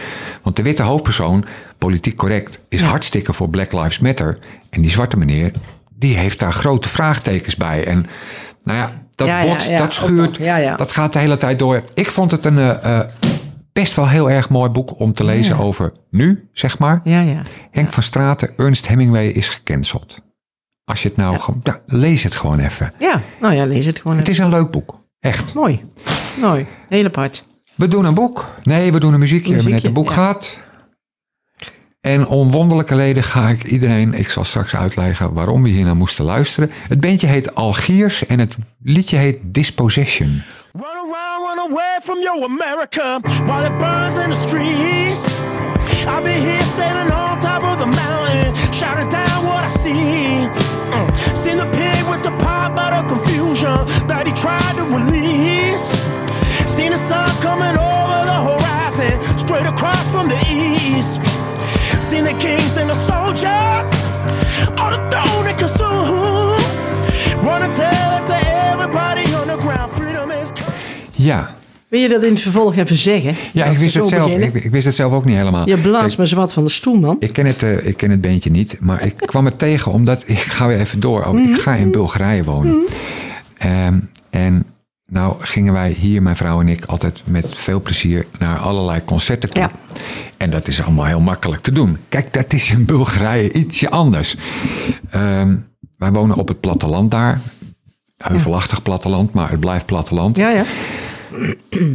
Want 0.44 0.56
de 0.56 0.63
witte 0.63 0.83
hoofdpersoon, 0.83 1.45
politiek 1.80 2.16
correct, 2.16 2.62
is 2.70 2.81
hartstikke 2.81 3.34
voor 3.34 3.50
Black 3.50 3.74
Lives 3.74 4.00
Matter. 4.00 4.40
En 4.70 4.81
die 4.81 4.92
zwarte 4.92 5.18
meneer, 5.18 5.52
die 5.94 6.18
heeft 6.18 6.40
daar 6.40 6.54
grote 6.54 6.90
vraagtekens 6.90 7.56
bij. 7.56 7.86
En 7.86 8.06
nou 8.64 8.78
ja, 8.78 8.94
dat 9.16 9.28
Ja, 9.28 9.78
dat 9.78 9.94
schuurt, 9.94 10.40
dat 10.78 10.92
gaat 10.92 11.14
de 11.14 11.20
hele 11.20 11.38
tijd 11.38 11.60
door. 11.60 11.84
Ik 11.94 12.10
vond 12.10 12.31
het 12.31 12.46
een 12.46 12.58
eh, 12.58 13.00
eh, 13.00 13.08
best 13.74 13.96
wel 13.96 14.08
heel 14.08 14.30
erg 14.30 14.50
mooi 14.50 14.70
boek 14.70 15.00
om 15.00 15.14
te 15.14 15.24
lezen 15.24 15.58
over 15.58 15.94
nu, 16.12 16.50
zeg 16.54 16.80
maar. 16.80 17.02
Ja, 17.04 17.22
ja. 17.22 17.42
Henk 17.72 17.92
van 17.92 18.04
Straten, 18.04 18.58
Ernst 18.58 18.88
Hemingway 18.88 19.28
is 19.28 19.48
gecanceld. 19.48 20.18
Als 20.86 21.02
je 21.02 21.08
het 21.08 21.18
nou 21.18 21.38
ja, 21.64 21.81
lees 21.86 22.24
het 22.24 22.36
gewoon 22.36 22.60
even. 22.60 22.94
Ja, 23.00 23.22
nou 23.42 23.54
ja, 23.54 23.66
lees 23.66 23.86
het 23.86 24.00
gewoon. 24.00 24.18
Het 24.18 24.30
is 24.30 24.38
een 24.38 24.50
leuk 24.50 24.72
boek. 24.72 25.00
Echt. 25.20 25.54
Mooi. 25.54 25.86
Mooi. 26.42 26.66
Heel 26.90 27.06
apart. 27.06 27.48
We 27.76 27.88
doen 27.88 28.06
een 28.06 28.14
boek. 28.14 28.50
Nee, 28.64 28.92
we 28.92 29.00
doen 29.00 29.14
een 29.14 29.20
muziekje. 29.20 29.50
We 29.50 29.56
hebben 29.56 29.74
net 29.74 29.84
een 29.84 29.94
boek 29.94 30.06
Muziekje, 30.06 30.26
gehad. 30.26 30.60
En 32.09 32.27
om 32.27 32.51
wonderlijke 32.51 32.95
reden 32.95 33.23
ga 33.23 33.50
ik 33.50 33.63
iedereen... 33.63 34.13
Ik 34.13 34.29
zal 34.29 34.44
straks 34.44 34.75
uitleggen 34.75 35.33
waarom 35.33 35.63
we 35.63 35.69
hier 35.69 35.85
naar 35.85 35.95
moesten 35.95 36.25
luisteren. 36.25 36.71
Het 36.88 37.00
bandje 37.00 37.27
heet 37.27 37.56
Algiers 37.56 38.25
en 38.25 38.39
het 38.39 38.56
liedje 38.83 39.17
heet 39.17 39.38
Dispossession. 39.41 40.41
Run 40.73 40.83
around, 40.83 41.39
run 41.47 41.71
away 41.71 42.00
from 42.03 42.19
your 42.21 42.44
America 42.44 43.19
while 43.45 43.65
it 43.65 43.77
burns 43.77 44.17
in 44.23 44.29
the 44.29 44.35
streets. 44.35 45.38
I'll 46.07 46.23
be 46.23 46.39
here 46.47 46.63
standing 46.63 47.13
on 47.13 47.39
top 47.39 47.63
of 47.63 47.77
the 47.77 47.89
mountain, 48.03 48.73
shouting 48.73 49.09
down 49.09 49.45
what 49.45 49.63
I 49.65 49.71
see. 49.71 50.50
Mm. 50.91 51.35
Seen 51.35 51.57
the 51.57 51.69
pig 51.77 52.03
with 52.09 52.23
the 52.23 52.31
pot 52.44 52.75
bottle 52.75 53.03
confusion 53.15 53.77
that 54.07 54.23
he 54.27 54.33
tried 54.33 54.75
to 54.77 54.83
release. 54.97 55.88
Seen 56.65 56.91
the 56.91 56.97
sun 56.97 57.29
coming 57.41 57.77
over 57.77 58.19
the 58.31 58.39
horizon, 58.50 59.13
straight 59.38 59.67
across 59.67 60.11
from 60.11 60.27
the 60.27 60.39
east. 60.50 61.19
Seen 62.00 62.24
the 62.24 62.34
kings 62.38 62.78
and 62.78 62.90
the 62.90 62.96
soldiers 62.96 63.90
on 64.80 64.92
the 64.92 65.07
throne 65.10 65.48
and 65.48 65.57
consume. 65.57 66.57
Wanna 67.44 67.69
tell 67.69 68.18
it 68.19 68.25
to 68.25 68.36
everybody 68.72 69.24
on 69.36 69.48
the 69.48 69.57
ground, 69.60 69.92
freedom 69.94 70.30
is. 70.31 70.50
Ja, 71.16 71.56
Wil 71.88 72.00
je 72.00 72.10
dat 72.10 72.24
in 72.24 72.30
het 72.31 72.40
vervolg 72.42 72.75
even 72.75 72.96
zeggen? 72.98 73.36
ja 73.54 73.66
ik, 73.66 73.74
ze 73.74 73.80
wist 73.80 73.96
het 73.96 74.07
zelf, 74.07 74.31
ik, 74.31 74.54
ik 74.54 74.72
wist 74.72 74.86
het 74.86 74.96
zelf 74.96 75.13
ook 75.13 75.25
niet 75.25 75.38
helemaal. 75.38 75.68
Je 75.69 75.78
blaast 75.78 76.18
me 76.18 76.25
zwart 76.25 76.54
van 76.54 76.63
de 76.63 76.69
stoel, 76.69 76.96
man. 77.00 77.16
Ik 77.19 77.34
ken, 77.34 77.46
het, 77.46 77.63
eh, 77.63 77.86
ik 77.88 77.98
ken 77.98 78.10
het 78.12 78.22
beentje 78.22 78.50
niet, 78.52 78.78
maar 78.80 79.06
ik 79.06 79.16
kwam 79.16 79.45
het 79.45 79.60
tegen 79.60 79.92
omdat... 79.92 80.24
Ik 80.28 80.38
ga 80.40 80.68
weer 80.68 80.80
even 80.80 81.00
door. 81.00 81.19
Oh, 81.25 81.31
Mhm. 81.34 81.54
Ik 81.54 81.60
ga 81.60 81.75
in 81.75 81.92
Bulgarije 81.92 82.44
wonen. 82.44 82.86
Ehm, 83.57 84.00
en 84.30 84.66
nou 85.09 85.35
gingen 85.39 85.73
wij 85.73 85.91
hier, 85.91 86.21
mijn 86.21 86.35
vrouw 86.35 86.59
en 86.59 86.67
ik, 86.67 86.85
altijd 86.85 87.23
met 87.25 87.45
veel 87.50 87.81
plezier 87.81 88.25
naar 88.39 88.57
allerlei 88.57 89.03
concerten 89.03 89.50
toe. 89.50 89.63
Ja. 89.63 89.71
En 90.38 90.50
dat 90.50 90.67
is 90.67 90.81
allemaal 90.81 91.06
heel 91.06 91.19
makkelijk 91.19 91.61
te 91.61 91.71
doen. 91.71 91.97
Kijk, 92.09 92.33
dat 92.33 92.53
is 92.53 92.71
in 92.71 92.85
Bulgarije 92.85 93.53
ietsje 93.53 93.89
anders. 93.89 94.38
Ehm, 95.09 95.57
wij 95.97 96.11
wonen 96.11 96.35
op 96.35 96.47
het 96.47 96.59
platteland 96.59 97.11
daar. 97.11 97.41
Heuvelachtig 98.17 98.81
platteland, 98.81 99.33
maar 99.33 99.50
het 99.50 99.59
blijft 99.59 99.85
platteland. 99.85 100.38
Ja, 100.38 100.50
ja. 100.50 100.63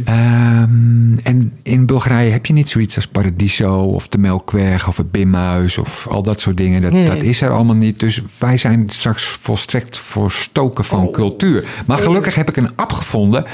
Ehm, 0.05 1.17
en 1.23 1.53
in 1.63 1.85
Bulgarije 1.85 2.31
heb 2.31 2.45
je 2.45 2.53
niet 2.53 2.69
zoiets 2.69 2.95
als 2.95 3.07
Paradiso 3.07 3.79
of 3.79 4.07
de 4.07 4.17
Melkweg 4.17 4.87
of 4.87 4.97
het 4.97 5.11
Bimhuis 5.11 5.77
of 5.77 6.07
al 6.07 6.23
dat 6.23 6.41
soort 6.41 6.57
dingen. 6.57 6.81
Dat, 6.81 6.91
Nee. 6.91 7.05
dat 7.05 7.21
is 7.21 7.41
er 7.41 7.49
allemaal 7.49 7.75
niet. 7.75 7.99
Dus 7.99 8.21
wij 8.37 8.57
zijn 8.57 8.89
straks 8.89 9.23
volstrekt 9.23 9.97
voorstoken 9.97 10.83
Oh. 10.83 10.89
van 10.89 11.11
cultuur. 11.11 11.65
Maar 11.85 11.97
gelukkig 11.97 12.35
heb 12.35 12.49
ik 12.49 12.57
een 12.57 12.75
app 12.75 12.91
gevonden. 12.91 13.45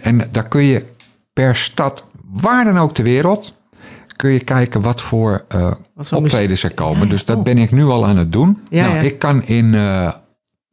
En 0.00 0.28
daar 0.32 0.48
kun 0.48 0.62
je 0.62 0.84
per 1.32 1.56
stad, 1.56 2.04
waar 2.32 2.64
dan 2.64 2.78
ook 2.78 2.94
ter 2.94 3.04
wereld, 3.04 3.54
kun 4.16 4.30
je 4.30 4.40
kijken 4.40 4.80
wat 4.80 5.02
voor 5.02 5.44
voor 5.96 6.18
optredens 6.18 6.62
er 6.62 6.74
komen. 6.74 7.08
Dus 7.08 7.24
dat 7.24 7.36
Oh. 7.36 7.42
ben 7.42 7.58
ik 7.58 7.70
nu 7.70 7.84
al 7.84 8.06
aan 8.06 8.16
het 8.16 8.32
doen. 8.32 8.58
Ja, 8.70 8.82
nou, 8.84 8.94
ja. 8.94 9.00
ik 9.00 9.18
kan 9.18 9.44
in 9.44 9.74
eh, 9.74 10.12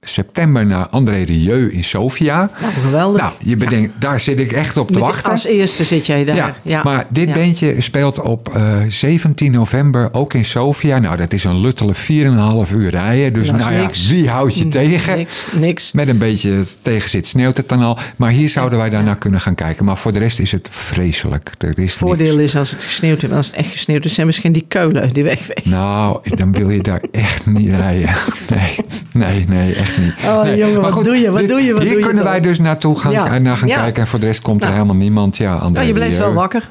september 0.01 0.65
naar 0.65 0.87
André 0.87 1.21
Rieu 1.23 1.71
in 1.71 1.83
Sofia. 1.83 2.49
Nou, 2.61 2.73
geweldig. 2.73 3.21
Nou, 3.21 3.33
je 3.43 3.55
bedenkt, 3.57 3.93
daar 4.01 4.19
zit 4.19 4.39
ik 4.39 4.51
echt 4.51 4.77
op 4.77 4.87
te 4.87 4.93
Met- 4.93 5.01
wachten. 5.01 5.31
Als 5.31 5.45
eerste 5.45 5.83
zit 5.83 6.05
jij 6.05 6.25
daar. 6.25 6.35
Ja, 6.35 6.55
Ja, 6.63 6.83
maar 6.83 7.05
dit 7.09 7.27
ja. 7.27 7.33
bandje 7.33 7.81
speelt 7.81 8.19
op 8.21 8.55
eh, 8.55 8.75
17 8.87 9.51
november 9.51 10.09
ook 10.13 10.33
in 10.33 10.45
Sofia. 10.45 10.99
Nou, 10.99 11.17
dat 11.17 11.33
is 11.33 11.43
een 11.43 11.59
luttele 11.59 11.93
4,5 11.95 12.71
uur 12.73 12.89
rijden. 12.89 13.33
Dus 13.33 13.43
is 13.43 13.51
nou 13.51 13.73
ja, 13.73 13.81
niks. 13.81 14.07
wie 14.07 14.29
houdt 14.29 14.57
je 14.57 14.67
tegen? 14.67 15.17
Niks, 15.17 15.45
niks. 15.53 15.91
Met 15.91 16.07
een 16.07 16.17
beetje 16.17 16.63
tegenzit 16.81 17.27
sneeuwt 17.27 17.57
het 17.57 17.69
dan 17.69 17.81
al. 17.81 17.97
Maar 18.17 18.31
hier 18.31 18.49
zouden 18.49 18.79
wij 18.79 18.89
daarnaar 18.89 19.17
kunnen 19.17 19.41
gaan 19.41 19.55
kijken. 19.55 19.85
Maar 19.85 19.97
voor 19.97 20.13
de 20.13 20.19
rest 20.19 20.39
is 20.39 20.51
het 20.51 20.67
vreselijk. 20.71 21.51
Er 21.57 21.79
is 21.79 21.93
Voordeel 21.93 22.35
niks. 22.35 22.49
is 22.51 22.55
als 22.55 22.69
het 22.71 22.83
gesneeuwd 22.83 23.21
heeft, 23.21 23.33
als 23.33 23.47
het 23.47 23.55
echt 23.55 23.71
gesneeuwd 23.71 24.05
is, 24.05 24.13
zijn 24.13 24.27
misschien 24.27 24.51
die 24.51 24.65
keulen 24.67 25.09
die 25.13 25.23
weg 25.23 25.47
weg. 25.47 25.65
Nou, 25.65 26.19
dan 26.35 26.51
wil 26.51 26.69
je 26.69 26.81
daar 26.83 27.01
echt 27.11 27.45
niet 27.45 27.69
rijden. 27.69 28.09
Nee, 28.49 28.75
nee, 29.13 29.45
nee, 29.47 29.73
echt 29.75 29.86
niet. 29.97 30.13
Oh, 30.25 30.41
nee. 30.43 30.57
jongen, 30.57 30.81
wat 30.81 31.03
doe 31.03 31.15
je, 31.17 31.29
wat 31.31 31.39
dit- 31.39 31.49
doe 31.49 31.61
je, 31.61 31.73
wat 31.73 31.81
hier 31.81 31.93
doe 31.93 32.01
kunnen 32.01 32.23
wij 32.23 32.39
dus 32.41 32.59
naartoe 32.59 32.99
gaan, 32.99 33.11
Ja, 33.11 33.31
eh, 33.33 33.39
naar 33.39 33.57
gaan 33.57 33.67
ja. 33.67 33.75
kijken. 33.81 34.01
En 34.01 34.07
voor 34.07 34.19
de 34.19 34.25
rest 34.25 34.41
komt 34.41 34.63
er 34.63 34.71
helemaal 34.71 34.95
niemand. 34.95 35.37
Ja, 35.37 35.53
André 35.53 35.71
Nou, 35.71 35.85
je 35.87 35.93
blijft 35.93 36.17
wel 36.17 36.33
wakker. 36.33 36.69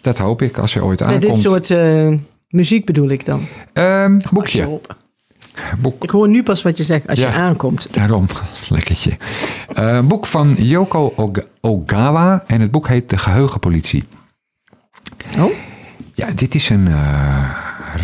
Dat 0.00 0.18
hoop 0.18 0.42
ik, 0.42 0.58
als 0.58 0.72
je 0.72 0.84
ooit 0.84 1.02
aankomt. 1.02 1.22
dit 1.22 1.38
soort 1.38 1.70
eh, 1.70 2.08
muziek 2.48 2.84
bedoel 2.86 3.08
ik 3.08 3.24
dan. 3.24 3.46
Ehm, 3.72 4.18
boekje. 4.30 4.80
Boek 5.78 6.02
Ik 6.04 6.10
hoor 6.10 6.28
nu 6.28 6.42
pas 6.42 6.62
wat 6.62 6.76
je 6.76 6.84
zegt 6.84 7.06
als 7.08 7.18
Ja. 7.18 7.28
je 7.28 7.34
aankomt. 7.34 7.88
Daarom, 7.90 8.26
lekkertje. 8.68 9.16
Eh, 9.74 10.00
boek 10.00 10.26
van 10.26 10.54
Yoko 10.58 11.12
Oga- 11.16 11.42
Ogawa 11.60 12.44
en 12.46 12.60
het 12.60 12.70
boek 12.70 12.88
heet 12.88 13.10
De 13.10 13.18
Geheugenpolitie. 13.18 14.04
Oh, 15.38 15.50
Ja, 16.14 16.26
dit 16.34 16.54
is 16.54 16.68
een 16.70 16.88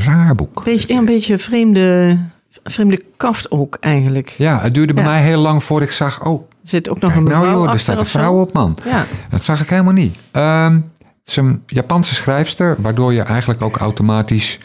raar 0.04 0.34
boek. 0.34 0.64
beetje, 0.64 0.94
een 0.94 1.04
beetje 1.04 1.38
vreemde, 1.38 2.18
vreemde 2.64 3.02
kaft 3.16 3.50
ook 3.50 3.76
eigenlijk. 3.80 4.28
Ja, 4.28 4.60
het 4.60 4.74
duurde 4.74 4.94
bij 4.94 5.02
Ja. 5.04 5.08
mij 5.10 5.22
heel 5.22 5.40
lang 5.40 5.64
voor 5.64 5.82
ik 5.82 5.90
zag... 5.92 6.24
Oh, 6.24 6.40
Er 6.62 6.68
zit 6.68 6.88
ook 6.88 7.00
nog 7.00 7.14
een 7.14 7.22
mevrouw 7.22 7.44
nou 7.44 7.62
joh, 7.62 7.72
er 7.72 7.78
staat 7.78 7.98
een 7.98 8.06
vrouw 8.06 8.40
op, 8.40 8.52
man. 8.52 8.76
Ja, 8.84 9.06
Dat 9.30 9.44
zag 9.44 9.60
ik 9.60 9.68
helemaal 9.70 9.92
niet. 9.92 10.16
Ehm, 10.30 10.74
het 10.74 11.28
is 11.28 11.36
een 11.36 11.62
Japanse 11.66 12.14
schrijfster, 12.14 12.76
waardoor 12.78 13.12
je 13.12 13.22
eigenlijk 13.22 13.62
ook 13.62 13.76
automatisch 13.76 14.58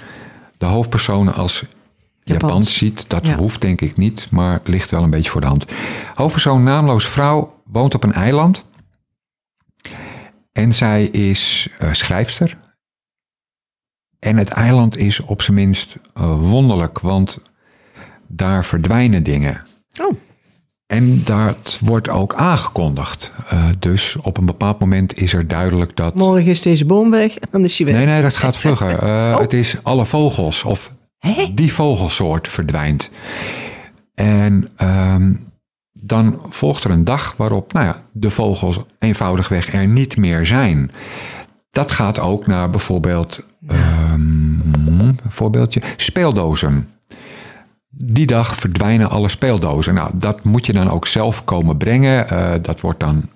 de 0.58 0.66
hoofdpersonen 0.66 1.34
als 1.34 1.66
Japans, 2.22 2.42
Japans. 2.42 2.78
ziet. 2.78 3.10
Dat 3.10 3.28
Ja. 3.28 3.36
hoeft 3.36 3.62
denk 3.62 3.82
ik 3.82 3.98
niet, 3.98 4.28
maar 4.32 4.60
ligt 4.64 4.90
wel 4.90 5.04
een 5.04 5.10
beetje 5.10 5.32
voor 5.32 5.42
de 5.42 5.48
hand. 5.48 5.66
Hoofdpersoon 6.14 6.64
naamloos 6.64 7.08
vrouw 7.08 7.62
woont 7.66 7.96
op 7.96 8.04
een 8.04 8.14
eiland. 8.14 8.66
En 10.52 10.74
zij 10.74 11.04
is 11.04 11.70
eh, 11.80 11.92
schrijfster. 11.94 12.58
En 14.20 14.38
het 14.38 14.50
eiland 14.50 14.98
is 14.98 15.20
op 15.20 15.42
zijn 15.42 15.58
minst 15.58 16.00
eh, 16.14 16.40
wonderlijk, 16.40 17.00
want 17.00 17.42
daar 18.28 18.66
verdwijnen 18.66 19.24
dingen. 19.24 19.62
Oh. 20.02 20.16
En 20.88 21.24
dat 21.24 21.80
wordt 21.84 22.10
ook 22.10 22.34
aangekondigd. 22.36 23.34
Eh, 23.50 23.66
dus 23.80 24.16
op 24.22 24.38
een 24.38 24.46
bepaald 24.46 24.80
moment 24.80 25.18
is 25.18 25.34
er 25.34 25.48
duidelijk 25.48 25.96
dat. 25.96 26.16
morgen 26.16 26.46
is 26.52 26.62
deze 26.62 26.86
boom 26.86 27.10
weg 27.12 27.38
en 27.38 27.48
dan 27.52 27.64
is 27.64 27.78
hij 27.78 27.88
weg. 27.88 27.96
Nee, 27.96 28.06
nee, 28.06 28.22
dat 28.22 28.36
gaat 28.36 28.58
vlugger. 28.58 29.00
Eh, 29.04 29.40
Het 29.40 29.54
is 29.54 29.76
alle 29.84 30.06
vogels 30.06 30.64
of 30.64 30.94
Hè? 31.18 31.52
die 31.56 31.74
vogelsoort 31.74 32.48
verdwijnt. 32.48 33.12
En 34.16 34.70
ehm, 34.76 35.34
dan 35.94 36.42
volgt 36.50 36.84
er 36.84 36.92
een 36.92 37.04
dag 37.04 37.34
waarop 37.38 37.74
nou 37.74 37.86
ja, 37.86 38.02
de 38.12 38.30
vogels 38.30 38.80
eenvoudigweg 39.00 39.74
er 39.74 39.88
niet 39.88 40.18
meer 40.18 40.46
zijn. 40.46 40.92
Dat 41.72 41.92
gaat 41.92 42.20
ook 42.20 42.48
naar 42.48 42.70
bijvoorbeeld, 42.70 43.44
ehm, 43.68 44.60
een 45.00 45.20
voorbeeldje, 45.30 45.82
speeldozen. 45.98 46.90
Die 48.00 48.26
dag 48.26 48.56
verdwijnen 48.56 49.10
alle 49.10 49.30
speeldozen. 49.30 49.94
Nou, 49.94 50.12
dat 50.14 50.44
moet 50.44 50.66
je 50.66 50.74
dan 50.74 50.90
ook 50.90 51.08
zelf 51.08 51.44
komen 51.44 51.78
brengen. 51.78 52.30
Eh, 52.30 52.54
dat 52.62 52.82
wordt 52.82 53.00
dan 53.00 53.30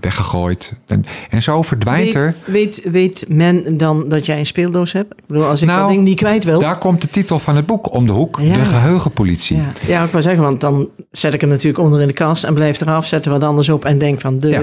weggegooid. 0.00 0.74
En, 0.86 1.04
en 1.30 1.42
zo 1.42 1.62
verdwijnt 1.62 2.14
er. 2.14 2.34
Weet, 2.44 2.82
weet, 2.90 3.24
men 3.28 3.76
dan 3.76 4.08
dat 4.08 4.26
jij 4.26 4.38
een 4.38 4.46
speeldoos 4.46 4.92
hebt? 4.92 5.12
Ik 5.12 5.26
bedoel, 5.26 5.44
als 5.44 5.62
ik 5.62 5.66
Nou, 5.66 5.80
dat 5.80 5.88
ding 5.88 6.02
niet 6.02 6.16
kwijt 6.16 6.44
wil. 6.44 6.58
Daar 6.58 6.78
komt 6.78 7.02
de 7.02 7.08
titel 7.08 7.38
van 7.38 7.56
het 7.56 7.66
boek 7.66 7.94
om 7.94 8.06
de 8.06 8.12
hoek. 8.12 8.38
Ja. 8.40 8.54
De 8.54 8.64
geheugenpolitie. 8.64 9.56
Ja. 9.56 9.68
ja, 9.86 10.04
ik 10.04 10.10
wou 10.10 10.22
zeggen, 10.22 10.42
want 10.42 10.60
dan 10.60 10.88
zet 11.10 11.34
ik 11.34 11.40
hem 11.40 11.50
natuurlijk 11.50 11.78
onder 11.78 12.00
in 12.00 12.06
de 12.06 12.12
kast 12.12 12.44
en 12.44 12.54
blijf 12.54 12.80
eraf, 12.80 13.06
zet 13.06 13.24
er 13.24 13.30
wat 13.30 13.42
anders 13.42 13.68
op 13.68 13.84
en 13.84 13.98
denk 13.98 14.20
van 14.20 14.38
de. 14.38 14.48
Ja. 14.48 14.62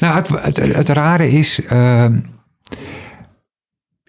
Nou, 0.00 0.14
het, 0.14 0.28
het, 0.28 0.76
het 0.76 0.88
rare 0.88 1.30
is, 1.30 1.64
ehm, 1.64 2.20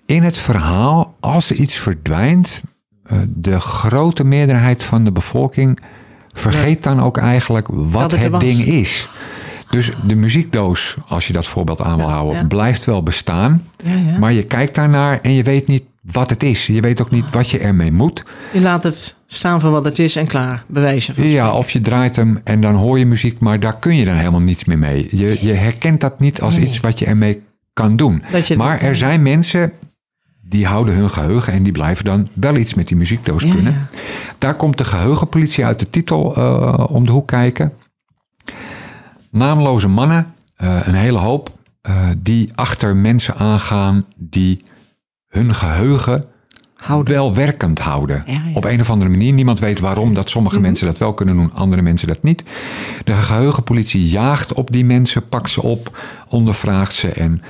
in 0.05 0.23
het 0.23 0.37
verhaal, 0.37 1.15
als 1.19 1.49
er 1.49 1.55
iets 1.55 1.75
verdwijnt, 1.75 2.63
de 3.27 3.59
grote 3.59 4.23
meerderheid 4.23 4.83
van 4.83 5.03
de 5.03 5.11
bevolking 5.11 5.79
vergeet 6.33 6.83
dan 6.83 7.01
ook 7.01 7.17
eigenlijk 7.17 7.67
wat 7.71 8.11
het 8.11 8.39
ding 8.39 8.59
is. 8.59 9.09
Dus 9.69 9.91
de 10.05 10.15
muziekdoos, 10.15 10.95
als 11.07 11.27
je 11.27 11.33
dat 11.33 11.47
voorbeeld 11.47 11.81
aan 11.81 11.97
wil 11.97 12.09
houden, 12.09 12.35
ja. 12.41 12.45
blijft 12.45 12.85
wel 12.85 13.03
bestaan. 13.03 13.67
Maar 14.19 14.33
je 14.33 14.43
kijkt 14.43 14.75
daarnaar 14.75 15.19
en 15.21 15.33
je 15.33 15.43
weet 15.43 15.67
niet 15.67 15.83
wat 16.11 16.29
het 16.29 16.43
is. 16.43 16.67
Je 16.67 16.81
weet 16.81 17.01
ook 17.01 17.11
niet 17.11 17.25
wat 17.31 17.49
je 17.49 17.59
ermee 17.59 17.91
moet. 17.91 18.23
Je 18.53 18.61
laat 18.61 18.83
het 18.83 19.15
staan 19.27 19.61
voor 19.61 19.71
wat 19.71 19.83
het 19.83 19.99
is 19.99 20.15
en 20.15 20.27
klaar, 20.27 20.63
bewijzen 20.67 21.15
van. 21.15 21.27
Ja, 21.27 21.51
of 21.51 21.71
je 21.71 21.81
draait 21.81 22.15
hem 22.15 22.41
en 22.43 22.61
dan 22.61 22.75
hoor 22.75 22.99
je 22.99 23.05
muziek, 23.05 23.39
maar 23.39 23.59
daar 23.59 23.79
kun 23.79 23.95
je 23.95 24.05
dan 24.05 24.15
helemaal 24.15 24.39
niets 24.39 24.65
meer 24.65 24.77
mee. 24.77 25.07
Je, 25.11 25.37
je 25.41 25.53
herkent 25.53 26.01
dat 26.01 26.19
niet 26.19 26.41
als 26.41 26.55
Nee. 26.55 26.65
iets 26.65 26.79
wat 26.79 26.99
je 26.99 27.05
ermee 27.05 27.41
kan 27.73 27.95
doen. 27.95 28.23
Maar 28.57 28.81
er 28.81 28.95
zijn 28.95 29.21
mensen 29.21 29.71
die 30.49 30.65
houden 30.67 30.95
hun 30.95 31.09
geheugen 31.09 31.53
en 31.53 31.63
die 31.63 31.71
blijven 31.71 32.05
dan 32.05 32.27
wel 32.33 32.55
iets 32.55 32.73
met 32.73 32.87
die 32.87 32.97
muziekdoos 32.97 33.43
Ja, 33.43 33.53
kunnen. 33.53 33.73
ja. 33.73 33.99
Daar 34.37 34.55
komt 34.55 34.77
de 34.77 34.83
geheugenpolitie 34.83 35.65
uit 35.65 35.79
de 35.79 35.89
titel 35.89 36.35
eh, 36.35 36.85
om 36.89 37.05
de 37.05 37.11
hoek 37.11 37.27
kijken. 37.27 37.73
Naamloze 39.29 39.87
mannen, 39.87 40.33
eh, 40.55 40.79
een 40.83 40.95
hele 40.95 41.17
hoop, 41.17 41.49
eh, 41.81 41.95
die 42.17 42.51
achter 42.55 42.95
mensen 42.95 43.35
aangaan 43.35 44.05
die 44.15 44.61
hun 45.27 45.53
geheugen 45.55 46.23
Houden. 46.77 47.13
wel 47.13 47.33
werkend 47.33 47.79
houden. 47.79 48.23
Ja, 48.25 48.33
ja. 48.33 48.41
Op 48.53 48.65
een 48.65 48.79
of 48.81 48.89
andere 48.89 49.09
manier. 49.11 49.33
Niemand 49.33 49.59
weet 49.59 49.79
waarom 49.79 50.13
dat 50.13 50.29
sommige 50.29 50.59
mensen 50.59 50.87
dat 50.87 50.97
wel 50.97 51.13
kunnen 51.13 51.35
doen, 51.35 51.51
andere 51.53 51.81
mensen 51.81 52.07
dat 52.07 52.23
niet. 52.23 52.43
De 53.03 53.13
geheugenpolitie 53.13 54.07
jaagt 54.09 54.53
op 54.53 54.71
die 54.71 54.85
mensen, 54.85 55.27
pakt 55.29 55.49
ze 55.49 55.61
op, 55.63 55.97
ondervraagt 56.29 56.93
ze 56.95 57.09
en 57.11 57.41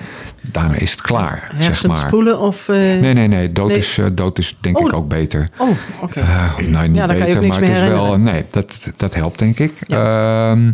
daarmee 0.41 0.79
is 0.79 0.91
het 0.91 1.01
klaar. 1.01 1.51
zeg 1.59 1.87
maar. 1.87 1.97
spoelen 1.97 2.39
of... 2.39 2.69
eh, 2.69 2.75
Nee, 2.75 3.13
nee, 3.13 3.27
nee. 3.27 3.51
Dood, 3.51 3.67
Nee. 3.67 3.77
Is, 3.77 3.97
eh, 3.97 4.05
dood 4.13 4.37
is 4.37 4.57
denk 4.59 4.79
Oh. 4.79 4.87
ik 4.87 4.93
ook 4.93 5.07
beter. 5.07 5.49
Oh, 5.57 5.69
oké. 6.01 6.19
Eh, 6.19 6.53
of 6.57 6.67
nou, 6.67 6.87
niet 6.87 6.95
Ja, 6.97 7.05
beter, 7.07 7.47
maar 7.47 7.61
het 7.61 7.69
is 7.69 7.81
wel... 7.81 8.17
Nee, 8.17 8.45
dat, 8.51 8.91
dat 8.97 9.15
helpt 9.15 9.39
denk 9.39 9.59
ik. 9.59 9.73
Ehm, 9.87 10.71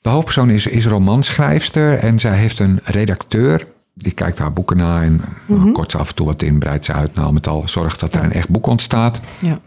de 0.00 0.08
hoofdpersoon 0.08 0.50
is, 0.50 0.66
is 0.66 0.86
romanschrijfster 0.86 1.98
en 1.98 2.20
zij 2.20 2.36
heeft 2.36 2.58
een 2.58 2.80
redacteur. 2.84 3.66
Die 3.94 4.12
kijkt 4.12 4.38
haar 4.38 4.52
boeken 4.52 4.76
na 4.76 5.02
en 5.02 5.20
Mhm. 5.46 5.72
kort 5.72 5.90
ze 5.90 5.98
af 5.98 6.08
en 6.08 6.14
toe 6.14 6.26
wat 6.26 6.42
in, 6.42 6.58
breidt 6.58 6.84
ze 6.84 6.92
uit. 6.92 7.14
Nou, 7.14 7.26
al 7.26 7.32
met 7.32 7.46
al 7.46 7.68
zorgt 7.68 8.00
dat 8.00 8.14
er 8.14 8.24
een 8.24 8.32
echt 8.32 8.48
boek 8.48 8.66
ontstaat. 8.66 9.20
Ja. 9.40 9.58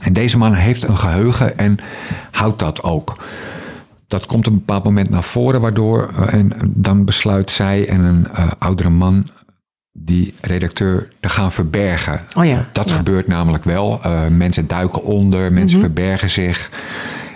En 0.00 0.12
deze 0.12 0.38
man 0.38 0.54
heeft 0.54 0.88
een 0.88 0.96
geheugen 0.96 1.58
en 1.58 1.78
houdt 2.30 2.58
dat 2.58 2.82
ook. 2.82 3.16
Dat 4.06 4.26
komt 4.26 4.46
op 4.46 4.52
een 4.52 4.58
bepaald 4.58 4.84
moment 4.84 5.10
naar 5.10 5.22
voren, 5.22 5.60
waardoor 5.60 6.10
eh, 6.16 6.34
en 6.34 6.52
dan 6.66 7.04
besluit 7.04 7.50
zij 7.50 7.88
en 7.88 8.00
een 8.00 8.26
eh, 8.32 8.48
oudere 8.58 8.88
man 8.90 9.26
die 9.92 10.34
redacteur 10.40 11.08
te 11.20 11.28
gaan 11.28 11.52
verbergen. 11.52 12.20
Oh 12.36 12.44
ja, 12.44 12.68
Dat 12.72 12.88
ja. 12.88 12.94
gebeurt 12.94 13.26
namelijk 13.26 13.64
wel. 13.64 14.00
Eh, 14.02 14.26
mensen 14.26 14.66
duiken 14.66 15.02
onder, 15.02 15.52
mensen 15.52 15.80
verbergen 15.80 16.30
zich. 16.30 16.70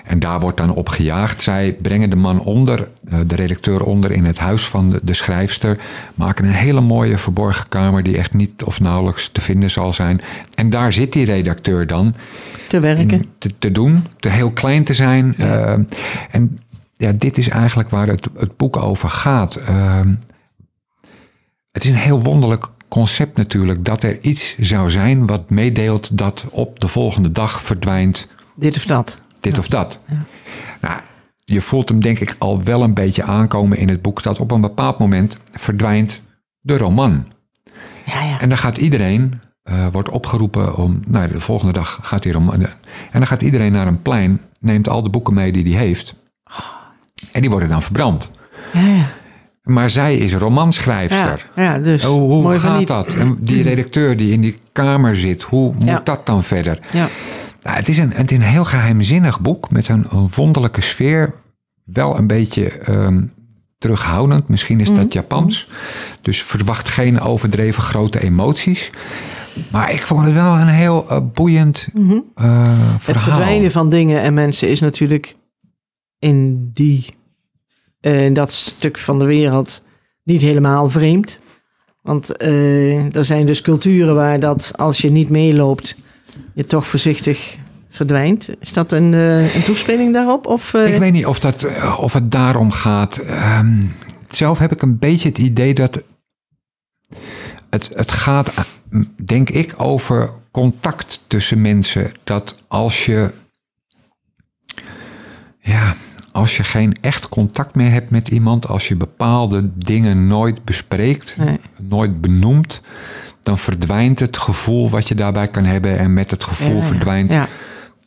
En 0.05 0.19
daar 0.19 0.41
wordt 0.41 0.57
dan 0.57 0.75
op 0.75 0.89
gejaagd. 0.89 1.43
Zij 1.43 1.77
brengen 1.83 2.11
de 2.11 2.17
man 2.17 2.41
onder, 2.41 2.89
eh, 3.09 3.19
de 3.27 3.35
redacteur 3.35 3.83
onder 3.85 4.11
in 4.13 4.25
het 4.25 4.39
huis 4.39 4.67
van 4.67 5.01
de, 5.03 5.15
schrijfster. 5.15 5.79
Maken 6.15 6.45
een 6.45 6.53
hele 6.53 6.81
mooie 6.81 7.19
verborgen 7.19 7.69
kamer 7.69 8.03
die 8.03 8.17
echt 8.17 8.35
niet 8.35 8.63
of 8.65 8.81
nauwelijks 8.81 9.29
te 9.29 9.41
vinden 9.41 9.71
zal 9.71 9.93
zijn. 9.93 10.21
En 10.55 10.71
daar 10.71 10.93
zit 10.93 11.13
die 11.13 11.25
redacteur 11.25 11.87
dan 11.87 12.15
Te 12.69 12.81
werken. 12.81 13.27
te 13.59 13.73
doen, 13.73 14.07
te 14.17 14.29
heel 14.29 14.51
klein 14.51 14.85
te 14.85 14.95
zijn. 14.95 15.35
Eh, 15.37 15.73
en 16.31 16.61
ja, 16.97 17.13
dit 17.13 17.39
is 17.39 17.49
eigenlijk 17.49 17.91
waar 17.91 18.07
het, 18.07 18.29
het 18.37 18.57
boek 18.57 18.77
over 18.77 19.09
gaat. 19.09 19.55
Eh, 19.55 20.01
het 21.73 21.85
is 21.85 21.91
een 21.91 21.97
heel 21.97 22.23
wonderlijk 22.23 22.67
concept 22.89 23.37
natuurlijk 23.37 23.85
dat 23.85 24.03
er 24.03 24.19
iets 24.21 24.57
zou 24.59 24.91
zijn 24.91 25.27
wat 25.27 25.51
meedeelt 25.51 26.19
dat 26.19 26.47
op 26.51 26.81
de 26.81 26.89
volgende 26.89 27.33
dag 27.33 27.63
verdwijnt 27.63 28.29
Dit 28.55 28.77
of 28.77 28.85
dat. 28.85 29.17
Dit 29.43 29.59
of 29.59 29.69
dat. 29.69 30.01
Nou, 30.81 31.01
je 31.45 31.61
voelt 31.61 31.89
hem 31.89 32.01
denk 32.01 32.19
ik 32.19 32.37
al 32.39 32.63
wel 32.63 32.83
een 32.83 32.95
beetje 32.95 33.23
aankomen 33.23 33.79
in 33.79 33.89
het 33.89 34.03
boek 34.03 34.23
dat 34.23 34.41
op 34.41 34.51
een 34.51 34.61
bepaald 34.61 34.99
moment 34.99 35.37
verdwijnt 35.53 36.23
de 36.61 36.77
roman. 36.77 37.27
Ja, 38.07 38.23
ja. 38.23 38.41
En 38.41 38.49
dan 38.49 38.59
gaat 38.59 38.79
iedereen, 38.79 39.41
eh, 39.63 39.87
wordt 39.93 40.09
opgeroepen 40.09 40.77
om, 40.77 41.01
nou 41.07 41.29
de 41.33 41.41
volgende 41.41 41.73
dag 41.73 41.99
gaat 42.03 42.25
hij 42.25 42.35
om. 42.35 42.51
En 42.51 42.69
dan 43.13 43.27
gaat 43.27 43.43
iedereen 43.43 43.73
naar 43.73 43.87
een 43.87 44.03
plein, 44.03 44.41
neemt 44.61 44.89
al 44.89 45.03
de 45.03 45.11
boeken 45.11 45.35
mee 45.35 45.53
die 45.53 45.77
hij 45.77 45.85
heeft. 45.85 46.15
En 47.33 47.41
die 47.41 47.51
worden 47.51 47.69
dan 47.69 47.83
verbrand. 47.83 48.31
ja, 48.73 48.81
ja. 48.81 49.09
Maar 49.63 49.91
zij 49.91 50.17
is 50.17 50.35
romanschrijfster. 50.35 51.47
Ja, 51.57 51.79
dus. 51.79 52.05
Hoe 52.05 52.43
van 52.43 52.61
gaat 52.61 52.87
dat? 52.87 53.15
En 53.15 53.37
die 53.41 53.63
redacteur 53.63 54.17
die 54.17 54.33
in 54.33 54.41
die 54.41 54.59
kamer 54.73 55.17
zit, 55.17 55.43
hoe 55.43 55.75
moet 55.85 56.07
dat 56.07 56.27
dan 56.27 56.43
verder? 56.43 56.79
Ja. 56.91 57.09
Nou, 57.62 57.76
het, 57.76 57.88
is 57.88 57.99
een, 57.99 58.12
het 58.12 58.31
is 58.31 58.37
een 58.37 58.42
heel 58.42 58.64
geheimzinnig 58.64 59.40
boek 59.40 59.71
met 59.71 59.88
een, 59.88 60.07
een 60.11 60.31
wonderlijke 60.35 60.81
sfeer. 60.81 61.35
Wel 61.85 62.19
een 62.19 62.26
beetje 62.26 62.69
ehm, 62.71 63.25
terughoudend, 63.78 64.49
misschien 64.49 64.81
is 64.81 64.88
Mhm. 64.90 64.99
dat 65.00 65.12
Japans. 65.12 65.69
Dus 66.21 66.42
verwacht 66.42 66.88
geen 66.88 67.21
overdreven 67.21 67.83
grote 67.83 68.21
emoties. 68.23 68.90
Maar 69.73 69.92
ik 69.92 70.07
vond 70.07 70.25
het 70.25 70.35
wel 70.35 70.52
een 70.59 70.69
heel 70.69 71.09
eh, 71.09 71.19
boeiend 71.33 71.88
eh, 71.95 72.04
verhaal. 72.35 72.99
Het 73.04 73.21
verdwijnen 73.21 73.71
van 73.71 73.88
dingen 73.88 74.21
en 74.21 74.35
mensen 74.35 74.69
is 74.69 74.81
natuurlijk 74.81 75.37
in, 76.19 76.71
die, 76.73 77.07
eh, 78.00 78.25
in 78.25 78.33
dat 78.33 78.52
stuk 78.52 78.99
van 78.99 79.19
de 79.19 79.25
wereld 79.25 79.83
niet 80.25 80.40
helemaal 80.40 80.90
vreemd. 80.90 81.40
Want 82.02 82.42
er 82.42 83.25
zijn 83.25 83.47
dus 83.47 83.62
culturen 83.62 84.14
waar 84.14 84.40
dat 84.40 84.73
als 84.76 84.99
je 84.99 85.11
niet 85.11 85.28
meeloopt, 85.28 85.97
je 86.55 86.65
toch 86.65 86.87
voorzichtig 86.87 87.57
verdwijnt. 87.89 88.49
Is 88.61 88.73
dat 88.73 88.93
een, 88.93 89.15
eh, 89.15 89.55
een 89.55 89.62
toespeling 89.62 90.12
daarop? 90.12 90.47
Of, 90.47 90.75
eh, 90.75 90.95
Ik 90.95 90.99
weet 91.01 91.12
niet 91.12 91.27
of, 91.27 91.41
dat, 91.41 91.62
eh, 91.62 91.99
of 92.01 92.12
het 92.12 92.31
daarom 92.31 92.71
gaat. 92.71 93.17
Ehm, 93.17 93.77
zelf 94.29 94.59
heb 94.59 94.73
ik 94.73 94.83
een 94.83 94.99
beetje 94.99 95.29
het 95.29 95.39
idee 95.39 95.75
dat 95.75 96.03
het, 97.71 97.91
het 97.95 98.12
gaat, 98.12 98.53
denk 99.25 99.51
ik, 99.51 99.75
over 99.77 100.31
contact 100.51 101.21
tussen 101.27 101.61
mensen. 101.61 102.12
Dat 102.25 102.55
als 102.69 103.07
je. 103.07 103.31
Ja, 105.61 105.95
als 106.33 106.57
je 106.57 106.65
geen 106.65 106.97
echt 107.01 107.29
contact 107.29 107.75
meer 107.75 107.91
hebt 107.91 108.11
met 108.11 108.29
iemand, 108.29 108.69
als 108.69 108.89
je 108.89 108.97
bepaalde 108.97 109.71
dingen 109.77 110.27
nooit 110.27 110.65
bespreekt, 110.65 111.37
Nee. 111.39 111.59
nooit 111.81 112.21
benoemt, 112.21 112.83
dan 113.43 113.59
verdwijnt 113.59 114.19
het 114.19 114.37
gevoel 114.37 114.91
wat 114.91 115.09
je 115.09 115.15
daarbij 115.15 115.49
kan 115.49 115.65
hebben. 115.65 115.99
En 115.99 116.13
met 116.13 116.31
het 116.31 116.45
gevoel 116.45 116.77
Ja, 116.77 116.83
verdwijnt 116.83 117.33
Ja. 117.33 117.49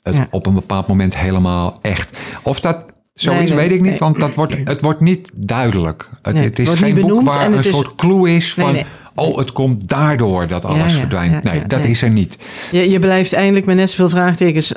het 0.03 0.15
Ja. 0.15 0.27
op 0.31 0.45
een 0.45 0.53
bepaald 0.53 0.87
moment 0.87 1.17
helemaal 1.17 1.79
echt. 1.81 2.17
Of 2.41 2.59
dat 2.59 2.85
zo 3.13 3.33
Nee, 3.33 3.43
is, 3.43 3.49
nee, 3.49 3.57
weet 3.57 3.71
ik 3.71 3.81
niet, 3.81 3.89
nee. 3.89 3.99
want 3.99 4.19
dat 4.19 4.33
wordt, 4.33 4.55
het 4.63 4.81
wordt 4.81 4.99
niet 4.99 5.29
duidelijk. 5.35 6.09
Het, 6.21 6.59
is 6.59 6.69
geen 6.69 7.01
boek 7.01 7.21
waar 7.21 7.39
en 7.45 7.51
een 7.51 7.57
is- 7.57 7.69
soort 7.69 7.95
clue 7.95 8.35
is 8.35 8.53
van... 8.53 8.77
Oh, 9.15 9.37
het 9.37 9.51
komt 9.51 9.87
daardoor 9.87 10.47
dat 10.47 10.65
alles 10.65 10.93
verdwijnt. 10.93 11.43
nee, 11.43 11.65
dat 11.67 11.83
is 11.83 12.01
er 12.01 12.09
niet. 12.09 12.37
Je, 12.71 12.89
je 12.89 12.99
blijft 12.99 13.33
eigenlijk 13.33 13.65
met 13.65 13.75
net 13.75 13.89
zoveel 13.89 14.09
vraagtekens 14.09 14.73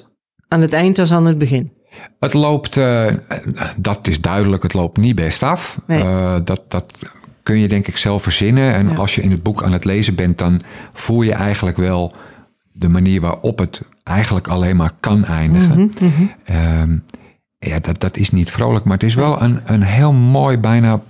aan 0.49 0.61
het 0.61 0.73
eind 0.73 0.99
als 0.99 1.13
aan 1.13 1.27
het 1.27 1.39
begin. 1.39 1.71
Het 2.21 2.35
loopt, 2.35 2.77
eh, 2.77 3.07
dat 3.77 4.09
is 4.09 4.21
duidelijk, 4.21 4.63
het 4.63 4.75
loopt 4.75 4.97
niet 4.97 5.15
best 5.15 5.43
af. 5.43 5.79
Nee. 5.87 6.03
Eh, 6.03 6.37
dat, 6.45 6.61
dat 6.69 6.93
kun 7.49 7.59
je 7.59 7.69
denk 7.69 7.87
ik 7.87 7.97
zelf 7.97 8.23
verzinnen. 8.23 8.75
En 8.75 8.89
Ja. 8.89 8.95
als 8.95 9.15
je 9.15 9.23
in 9.23 9.31
het 9.31 9.43
boek 9.43 9.63
aan 9.63 9.73
het 9.73 9.85
lezen 9.85 10.15
bent, 10.15 10.39
dan 10.39 10.61
voel 10.93 11.23
je 11.23 11.33
eigenlijk 11.33 11.77
wel 11.77 12.13
de 12.73 12.89
manier 12.89 13.21
waarop 13.21 13.59
het 13.59 13.83
eigenlijk 14.03 14.49
alleen 14.49 14.77
maar 14.77 14.91
kan 15.01 15.25
eindigen. 15.25 15.93
Mhm, 16.01 16.11
Ehm, 16.45 16.99
ja, 17.59 17.79
dat, 17.79 18.01
dat 18.01 18.17
is 18.17 18.31
niet 18.31 18.51
vrolijk, 18.51 18.85
maar 18.85 18.95
het 18.95 19.03
is 19.03 19.15
wel 19.15 19.43
een, 19.43 19.61
een 19.65 19.83
heel 19.83 20.13
mooi, 20.13 20.59
bijna 20.59 21.01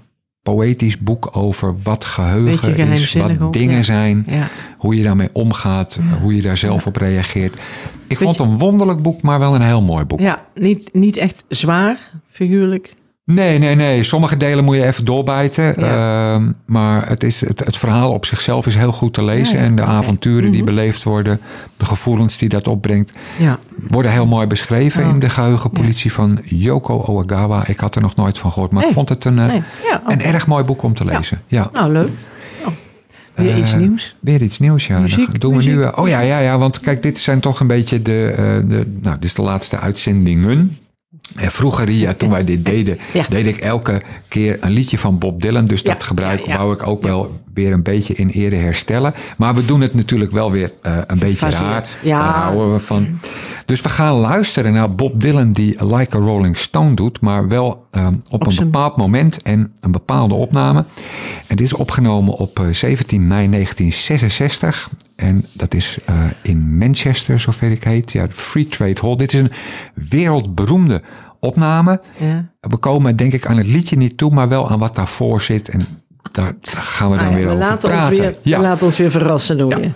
poëtisch 0.42 0.99
boek 0.99 1.28
over 1.37 1.75
wat 1.83 2.04
geheugen 2.04 2.88
is, 2.88 3.12
wat 3.14 3.42
ook, 3.42 3.52
dingen 3.52 3.76
ja. 3.76 3.83
zijn, 3.83 4.25
Ja. 4.28 4.49
hoe 4.76 4.97
je 4.97 5.02
daarmee 5.02 5.28
omgaat, 5.33 5.99
hoe 6.23 6.37
je 6.37 6.42
daar 6.42 6.57
zelf 6.57 6.87
op 6.87 6.97
reageert. 6.97 7.61
Ik 8.07 8.18
vond 8.18 8.38
het 8.38 8.49
een 8.49 8.59
wonderlijk 8.59 9.02
boek, 9.02 9.23
maar 9.23 9.38
wel 9.38 9.54
een 9.54 9.62
heel 9.62 9.83
mooi 9.83 10.04
boek. 10.04 10.21
Ja, 10.21 10.42
niet, 10.54 10.88
niet 10.92 11.16
echt 11.16 11.45
zwaar, 11.49 12.11
figuurlijk. 12.30 12.95
Nee, 13.35 13.58
nee, 13.58 13.75
nee. 13.75 14.02
Sommige 14.02 14.37
delen 14.37 14.64
moet 14.64 14.76
je 14.76 14.85
even 14.87 15.04
doorbijten. 15.04 15.75
Ja. 15.78 16.35
Ehm, 16.35 16.52
maar 16.66 17.08
het, 17.08 17.23
is, 17.25 17.40
het, 17.40 17.64
het 17.64 17.76
verhaal 17.76 18.12
op 18.12 18.25
zichzelf 18.26 18.66
is 18.66 18.75
heel 18.75 18.92
goed 18.92 19.14
te 19.14 19.25
lezen. 19.25 19.54
Ja, 19.54 19.61
ja. 19.61 19.66
En 19.66 19.75
de. 19.76 19.82
Mhm. 19.82 19.90
avonturen 19.90 20.50
die 20.50 20.64
beleefd 20.64 21.02
worden, 21.02 21.40
de 21.76 21.85
gevoelens 21.85 22.38
die 22.38 22.49
dat 22.49 22.68
opbrengt, 22.68 23.12
Ja. 23.38 23.58
worden 23.88 24.11
heel 24.12 24.26
mooi 24.26 24.47
beschreven 24.47 25.02
Oh. 25.04 25.08
in 25.08 25.18
de 25.18 25.28
geheugenpolitie 25.30 26.12
van 26.12 26.38
Yoko 26.44 26.94
Owagawa. 26.99 27.66
Ik 27.66 27.78
had 27.78 27.94
er 27.94 28.02
nog 28.02 28.14
nooit 28.16 28.38
van 28.38 28.52
gehoord, 28.52 28.70
maar 28.70 28.85
ik 28.85 28.92
vond 28.92 29.08
het 29.08 29.25
een, 29.25 29.38
eh, 29.38 29.47
Nee. 29.47 29.62
Een 30.06 30.23
erg 30.23 30.47
mooi 30.47 30.64
boek 30.64 30.82
om 30.82 30.94
te 30.94 31.04
lezen. 31.04 31.40
Ja. 31.47 31.70
Nou, 31.73 31.92
leuk. 31.92 32.08
Oh. 32.64 32.73
Weer 33.35 33.56
iets 33.58 33.73
Eh, 33.73 33.78
nieuws. 33.80 34.16
Weer 34.20 34.42
iets 34.42 34.58
nieuws, 34.58 34.87
ja. 34.87 34.99
Muziek, 34.99 35.40
doen 35.40 35.56
we 35.56 35.62
nu. 35.62 35.82
eh, 35.82 35.92
oh 35.99 36.08
ja, 36.08 36.20
ja, 36.20 36.38
ja. 36.38 36.58
Want 36.58 36.80
kijk, 36.80 37.02
dit 37.02 37.18
zijn 37.18 37.40
toch 37.40 37.61
een 37.61 37.66
beetje 37.66 38.02
de. 38.02 38.35
de 38.68 38.99
nou, 39.02 39.14
dit 39.14 39.25
is 39.25 39.35
de 39.35 39.42
laatste 39.42 39.78
uitzendingen. 39.78 40.76
En 41.37 41.50
vroeger, 41.50 41.90
ja, 41.90 42.14
toen 42.14 42.30
wij 42.30 42.44
dit 42.44 42.64
deden, 42.64 42.99
Ja. 43.12 43.26
deed 43.28 43.47
ik 43.47 43.56
elke 43.58 44.02
keer 44.28 44.56
een 44.61 44.70
liedje 44.70 44.99
van 44.99 45.18
Bob 45.18 45.40
Dylan. 45.42 45.66
Dus 45.66 45.82
dat 45.82 46.02
gebruik 46.02 46.47
wou 46.47 46.73
ik 46.75 46.87
ook 46.87 47.02
wel 47.02 47.40
weer 47.59 47.73
een 47.73 47.83
beetje 47.83 48.15
in 48.15 48.29
ere 48.29 48.55
herstellen. 48.55 49.15
Maar 49.37 49.55
we 49.55 49.65
doen 49.65 49.81
het 49.81 49.95
natuurlijk 49.95 50.31
wel 50.31 50.53
weer 50.53 50.73
eh, 50.83 50.99
een 51.07 51.19
beetje 51.19 51.50
raar. 51.50 51.97
Ja. 52.03 52.23
Daar 52.23 52.43
houden 52.43 52.73
we 52.73 52.81
van. 52.81 53.19
Dus 53.69 53.81
we 53.81 53.88
gaan 53.88 54.15
luisteren 54.15 54.73
naar 54.73 54.95
Bob 54.95 55.21
Dylan 55.21 55.53
die 55.53 55.87
Like 55.87 56.17
a 56.17 56.21
Rolling 56.21 56.59
Stone 56.59 56.95
doet. 56.95 57.21
Maar 57.21 57.49
wel 57.49 57.87
eh, 57.91 58.07
op, 58.29 58.47
een 58.47 58.55
bepaald 58.57 58.97
moment 58.97 59.43
en 59.43 59.73
een 59.81 59.91
bepaalde 59.91 60.35
opname. 60.35 60.85
En 61.47 61.57
dit 61.57 61.67
is 61.67 61.73
opgenomen 61.73 62.35
op 62.35 62.59
eh, 62.59 62.73
17 62.73 63.27
mei 63.27 63.50
1966. 63.50 64.91
En 65.17 65.47
dat 65.53 65.75
is 65.75 65.99
eh, 66.05 66.25
in 66.43 66.77
Manchester, 66.77 67.41
zover 67.41 67.71
ik 67.71 67.85
heet. 67.85 68.12
Ja, 68.12 68.27
Free 68.31 68.69
Trade 68.69 69.00
Hall. 69.00 69.17
Dit 69.17 69.33
is 69.33 69.41
een 69.41 69.53
wereldberoemde 69.95 71.03
opname. 71.41 72.00
Ja. 72.19 72.49
We 72.61 72.77
komen 72.77 73.17
denk 73.17 73.33
ik 73.33 73.47
aan 73.47 73.57
het 73.57 73.67
liedje 73.67 73.97
niet 73.97 74.17
toe, 74.17 74.31
maar 74.31 74.49
wel 74.49 74.71
aan 74.71 74.79
wat 74.79 74.95
daarvoor 74.95 75.41
zit. 75.41 75.69
En 75.69 75.87
daar 76.32 76.52
gaan 76.62 77.11
we 77.11 77.16
dan 77.16 77.25
Ah 77.26 77.30
ja, 77.30 77.37
weer 77.37 77.47
we, 77.47 77.52
over 77.52 77.64
laten 77.64 77.88
ons 77.90 77.99
praten. 77.99 78.16
weer, 78.18 78.35
ja. 78.42 78.56
we 78.56 78.62
laten 78.62 78.87
ons 78.87 78.97
weer 78.97 79.11
verrassen 79.11 79.58
door 79.58 79.70
Ja. 79.70 79.76
je. 79.78 79.90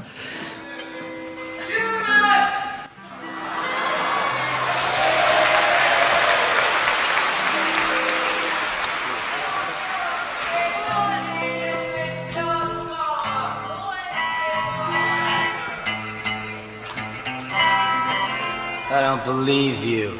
I 18.91 19.01
don't 19.01 19.25
believe 19.25 19.83
you. 19.85 20.19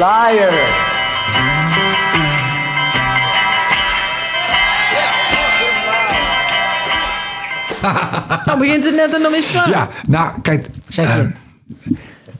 Liar. 0.00 0.52
Nou 8.44 8.58
begint 8.58 8.84
het 8.84 8.94
net 8.94 9.14
en 9.14 9.22
dan 9.22 9.34
is 9.34 9.42
het 9.48 9.52
klaar. 9.52 9.68
Ja, 9.68 9.88
nou 10.06 10.40
kijk, 10.40 10.66
Zeg 10.88 11.14
je. 11.14 11.20
eh, 11.20 11.92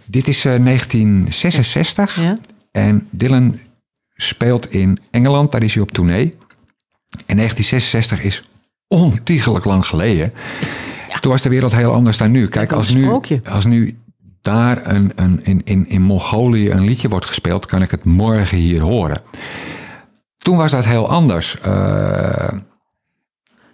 dit 0.07 0.29
is 0.29 0.45
eh, 0.45 0.65
1966 0.65 2.17
Ja. 2.21 2.39
en 2.73 3.07
Dylan 3.11 3.59
speelt 4.17 4.71
in 4.73 4.99
Engeland, 5.11 5.53
daar 5.53 5.63
is 5.63 5.75
hij 5.75 5.83
op 5.83 5.93
tournee. 5.93 6.35
En 7.27 7.37
1966 7.37 8.23
is 8.23 8.45
ontiegelijk 8.89 9.65
lang 9.65 9.87
geleden. 9.87 10.33
Toen 11.21 11.31
was 11.31 11.43
de 11.43 11.49
wereld 11.49 11.75
heel 11.75 11.93
anders 11.93 12.17
dan 12.17 12.31
nu. 12.31 12.49
Kijk, 12.49 12.73
als 12.73 12.93
nu, 12.95 13.11
als 13.51 13.65
nu 13.65 13.99
daar 14.43 14.87
een, 14.87 15.13
een, 15.15 15.41
in, 15.45 15.61
in, 15.65 15.89
in 15.89 16.03
Mongolië 16.03 16.71
een 16.71 16.85
liedje 16.85 17.09
wordt 17.09 17.27
gespeeld, 17.27 17.67
kan 17.67 17.83
ik 17.83 17.91
het 17.91 18.05
morgen 18.05 18.59
hier 18.59 18.81
horen. 18.81 19.21
Toen 20.39 20.57
was 20.57 20.71
dat 20.71 20.85
heel 20.85 21.09
anders. 21.09 21.61
Eh, 21.61 22.49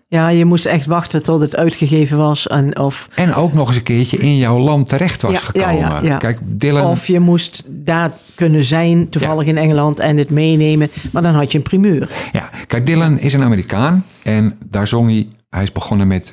Ja, 0.09 0.29
je 0.29 0.45
moest 0.45 0.67
echt 0.67 0.87
wachten 0.87 1.23
tot 1.23 1.41
het 1.41 1.57
uitgegeven 1.57 2.19
was. 2.19 2.47
En 2.47 2.79
of, 2.79 3.09
en 3.15 3.35
ook 3.35 3.53
nog 3.53 3.69
eens 3.69 3.77
een 3.77 3.83
keertje 3.83 4.17
in 4.17 4.37
jouw 4.37 4.59
land 4.59 4.89
terecht 4.89 5.23
was 5.23 5.33
ja, 5.33 5.39
gekomen. 5.39 5.79
ja, 5.79 6.01
ja. 6.03 6.17
Kijk, 6.17 6.39
Dylan. 6.43 6.87
of 6.91 7.07
je 7.07 7.21
moest 7.21 7.63
daar 7.69 8.11
kunnen 8.35 8.65
zijn, 8.65 9.09
toevallig 9.09 9.47
in 9.47 9.57
Engeland, 9.59 9.99
en 10.01 10.17
het 10.17 10.31
meenemen. 10.31 10.91
Maar 11.13 11.23
dan 11.23 11.35
had 11.35 11.53
je 11.53 11.59
een 11.59 11.65
primeur. 11.65 12.09
Ja, 12.33 12.51
kijk, 12.67 12.87
Dylan 12.87 13.19
is 13.19 13.35
een 13.35 13.43
Amerikaan 13.43 14.05
en 14.23 14.59
daar 14.71 14.87
zong 14.87 15.11
hij. 15.11 15.29
Hij 15.51 15.63
is 15.63 15.73
begonnen 15.73 16.07
met 16.07 16.33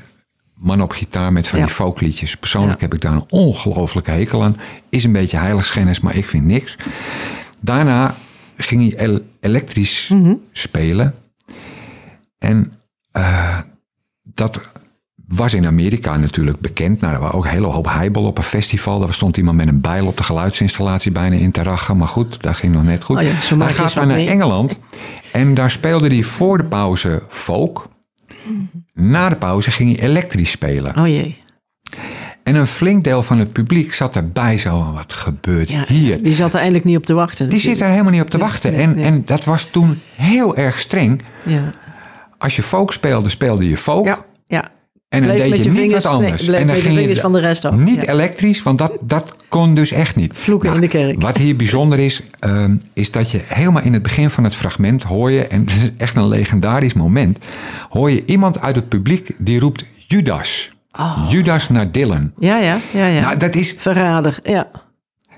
man 0.63 0.81
op 0.81 0.91
gitaar 0.91 1.33
met 1.33 1.47
van 1.47 1.59
Ja. 1.59 1.65
die 1.65 1.73
folkliedjes. 1.73 2.37
Persoonlijk 2.37 2.79
Ja. 2.79 2.85
heb 2.85 2.93
ik 2.93 3.01
daar 3.01 3.11
een 3.11 3.25
ongelooflijke 3.29 4.11
hekel 4.11 4.43
aan. 4.43 4.55
Is 4.89 5.03
een 5.03 5.11
beetje 5.11 5.37
heiligschennis, 5.37 5.99
maar 5.99 6.15
ik 6.15 6.25
vind 6.25 6.45
niks. 6.45 6.75
Daarna 7.61 8.15
ging 8.57 8.81
hij 8.81 9.07
el- 9.07 9.21
elektrisch 9.39 10.07
Mhm. 10.07 10.33
spelen. 10.51 11.15
En 12.37 12.73
eh, 13.11 13.59
dat 14.33 14.69
was 15.27 15.53
in 15.53 15.65
Amerika 15.65 16.17
natuurlijk 16.17 16.59
bekend. 16.59 16.99
Nou, 17.01 17.13
er 17.13 17.19
was 17.19 17.31
ook 17.31 17.43
een 17.45 17.49
hele 17.51 17.67
hoop 17.67 17.85
heibel 17.89 18.23
op 18.23 18.37
een 18.37 18.43
festival. 18.43 18.99
Daar 18.99 19.13
stond 19.13 19.37
iemand 19.37 19.57
met 19.57 19.67
een 19.67 19.81
bijl 19.81 20.07
op 20.07 20.17
de 20.17 20.23
geluidsinstallatie 20.23 21.11
bijna 21.11 21.35
in 21.35 21.51
te 21.51 21.63
rachen. 21.63 21.97
Maar 21.97 22.07
goed, 22.07 22.41
dat 22.41 22.55
ging 22.55 22.73
nog 22.73 22.83
net 22.83 23.03
goed. 23.03 23.17
Oh 23.17 23.23
ja, 23.23 23.41
zo 23.41 23.57
hij 23.57 23.73
gaat 23.73 23.95
maar 23.95 24.07
naar 24.07 24.15
mee. 24.17 24.27
Engeland. 24.27 24.79
En 25.31 25.53
daar 25.53 25.71
speelde 25.71 26.07
hij 26.07 26.23
voor 26.23 26.57
de 26.57 26.63
pauze 26.63 27.23
folk. 27.29 27.89
Na 28.93 29.29
de 29.29 29.35
pauze 29.35 29.71
ging 29.71 29.95
hij 29.95 30.05
elektrisch 30.07 30.51
spelen. 30.51 30.97
Oh 30.97 31.07
jee. 31.07 31.41
En 32.43 32.55
een 32.55 32.67
flink 32.67 33.03
deel 33.03 33.23
van 33.23 33.37
het 33.37 33.53
publiek 33.53 33.93
zat 33.93 34.15
erbij 34.15 34.57
zo. 34.57 34.91
Wat 34.93 35.13
gebeurt 35.13 35.69
Ja, 35.69 35.83
hier? 35.87 36.23
Die 36.23 36.33
zat 36.33 36.49
er 36.49 36.55
eigenlijk 36.55 36.85
niet 36.85 36.97
op 36.97 37.05
te 37.05 37.13
wachten. 37.13 37.49
Die 37.49 37.59
zit 37.59 37.81
er 37.81 37.87
helemaal 37.89 38.11
niet 38.11 38.21
op 38.21 38.29
te 38.29 38.37
wachten. 38.37 38.71
nee, 38.71 38.81
En, 38.81 38.95
nee. 38.95 39.05
en 39.05 39.25
dat 39.25 39.43
was 39.43 39.63
toen 39.63 39.99
heel 40.15 40.55
erg 40.55 40.79
streng. 40.79 41.21
Ja. 41.43 41.69
Als 42.37 42.55
je 42.55 42.63
folk 42.63 42.93
speelde, 42.93 43.29
speelde 43.29 43.69
je 43.69 43.77
folk. 43.77 44.05
Ja, 44.05 44.25
ja. 44.45 44.69
En 45.13 45.27
dan 45.27 45.35
deed 45.35 45.49
je 45.57 45.63
je 45.63 45.69
niet 45.69 45.79
vingers- 45.79 46.03
wat 46.03 46.13
anders. 46.13 46.47
en 46.47 46.67
dan 46.67 46.75
je 46.75 46.81
ging 46.81 47.17
van 47.17 47.33
de 47.33 47.39
rest 47.39 47.65
af. 47.65 47.75
Niet 47.75 48.01
Ja. 48.01 48.11
elektrisch, 48.11 48.63
want 48.63 48.77
dat, 48.77 48.91
dat 49.01 49.35
kon 49.47 49.75
dus 49.75 49.91
echt 49.91 50.15
niet. 50.15 50.33
Vloeken 50.35 50.73
in 50.73 50.81
de 50.81 50.87
kerk. 50.87 51.21
Wat 51.21 51.37
hier 51.37 51.55
bijzonder 51.55 51.99
is, 51.99 52.21
ehm, 52.39 52.75
is 52.93 53.11
dat 53.11 53.31
je 53.31 53.41
helemaal 53.47 53.81
in 53.81 53.93
het 53.93 54.03
begin 54.03 54.29
van 54.29 54.43
het 54.43 54.55
fragment 54.55 55.03
hoor 55.03 55.31
je, 55.31 55.47
en 55.47 55.59
het 55.65 55.69
is 55.69 55.89
echt 55.97 56.15
een 56.15 56.27
legendarisch 56.27 56.93
moment, 56.93 57.37
hoor 57.89 58.11
je 58.11 58.23
iemand 58.25 58.59
uit 58.61 58.75
het 58.75 58.89
publiek 58.89 59.29
die 59.37 59.59
roept 59.59 59.85
Judas. 60.07 60.71
Judas 61.29 61.69
naar 61.69 61.91
Dylan. 61.91 62.31
Ja, 62.39 62.57
ja, 62.57 62.79
ja, 62.93 63.05
ja. 63.07 63.21
Nou, 63.21 63.37
dat 63.37 63.55
is, 63.55 63.73
Verrader, 63.77 64.39
ja. 64.43 64.67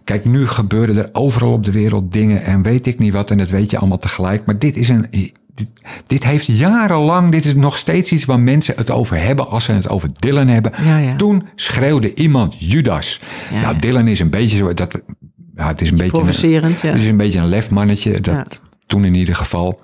Kijk, 0.04 0.26
nu 0.26 0.48
gebeuren 0.48 0.98
er 0.98 1.10
overal 1.12 1.52
op 1.52 1.64
de 1.64 1.72
wereld 1.72 2.14
dingen 2.14 2.44
en 2.44 2.62
weet 2.62 2.86
ik 2.86 3.00
niet 3.00 3.14
wat 3.14 3.32
en 3.32 3.38
dat 3.38 3.50
weet 3.50 3.72
je 3.72 3.78
allemaal 3.78 3.98
tegelijk. 3.98 4.46
Maar 4.46 4.60
dit 4.60 4.78
is 4.78 4.90
een. 4.90 5.08
Dit, 5.56 5.70
dit 6.08 6.24
heeft 6.24 6.46
jarenlang, 6.46 7.32
dit 7.32 7.46
is 7.46 7.56
nog 7.56 7.78
steeds 7.78 8.12
iets 8.12 8.26
waar 8.26 8.40
mensen 8.40 8.74
het 8.78 8.92
over 8.92 9.22
hebben 9.22 9.48
als 9.48 9.64
ze 9.64 9.72
het 9.72 9.90
over 9.90 10.10
Dylan 10.14 10.48
hebben. 10.48 10.72
Ja, 10.84 10.98
ja. 10.98 11.16
Toen 11.16 11.48
schreeuwde 11.56 12.14
iemand 12.14 12.56
Judas. 12.60 13.20
Ja, 13.52 13.62
nou. 13.62 13.80
Dylan 13.80 14.08
is 14.08 14.20
een 14.20 14.30
beetje 14.30 14.58
zo, 14.58 14.74
dat 14.74 15.02
ja, 15.56 15.68
het 15.68 15.82
is 15.82 15.90
een 15.90 15.98
beetje 15.98 16.18
een, 16.18 16.24
Provocerend, 16.24 16.82
ja. 16.82 16.92
het 16.92 17.02
is 17.02 17.08
een 17.08 17.18
beetje 17.18 17.40
een 17.40 17.48
lefmannetje. 17.48 18.22
Dat, 18.22 18.34
Ja. 18.34 18.46
Toen 18.86 19.06
in 19.06 19.16
ieder 19.16 19.36
geval. 19.36 19.80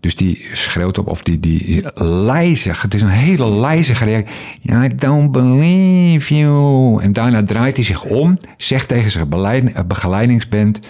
Dus 0.00 0.16
die 0.16 0.46
schreeuwt 0.52 0.98
op, 0.98 1.08
of 1.08 1.22
die, 1.22 1.40
die 1.40 1.84
lijzig. 2.04 2.82
Het 2.82 2.94
is 2.94 3.02
een 3.02 3.08
hele 3.08 3.50
lijzige 3.50 4.04
reactie. 4.04 4.34
I 4.62 4.94
don't 4.96 5.32
believe 5.32 6.34
you. 6.34 7.02
En 7.02 7.12
daarna 7.12 7.44
draait 7.44 7.76
hij 7.76 7.84
zich 7.84 8.04
om, 8.04 8.38
zegt 8.56 8.88
tegen 8.88 9.10
zijn 9.10 9.28
begeleidingsband... 9.86 10.80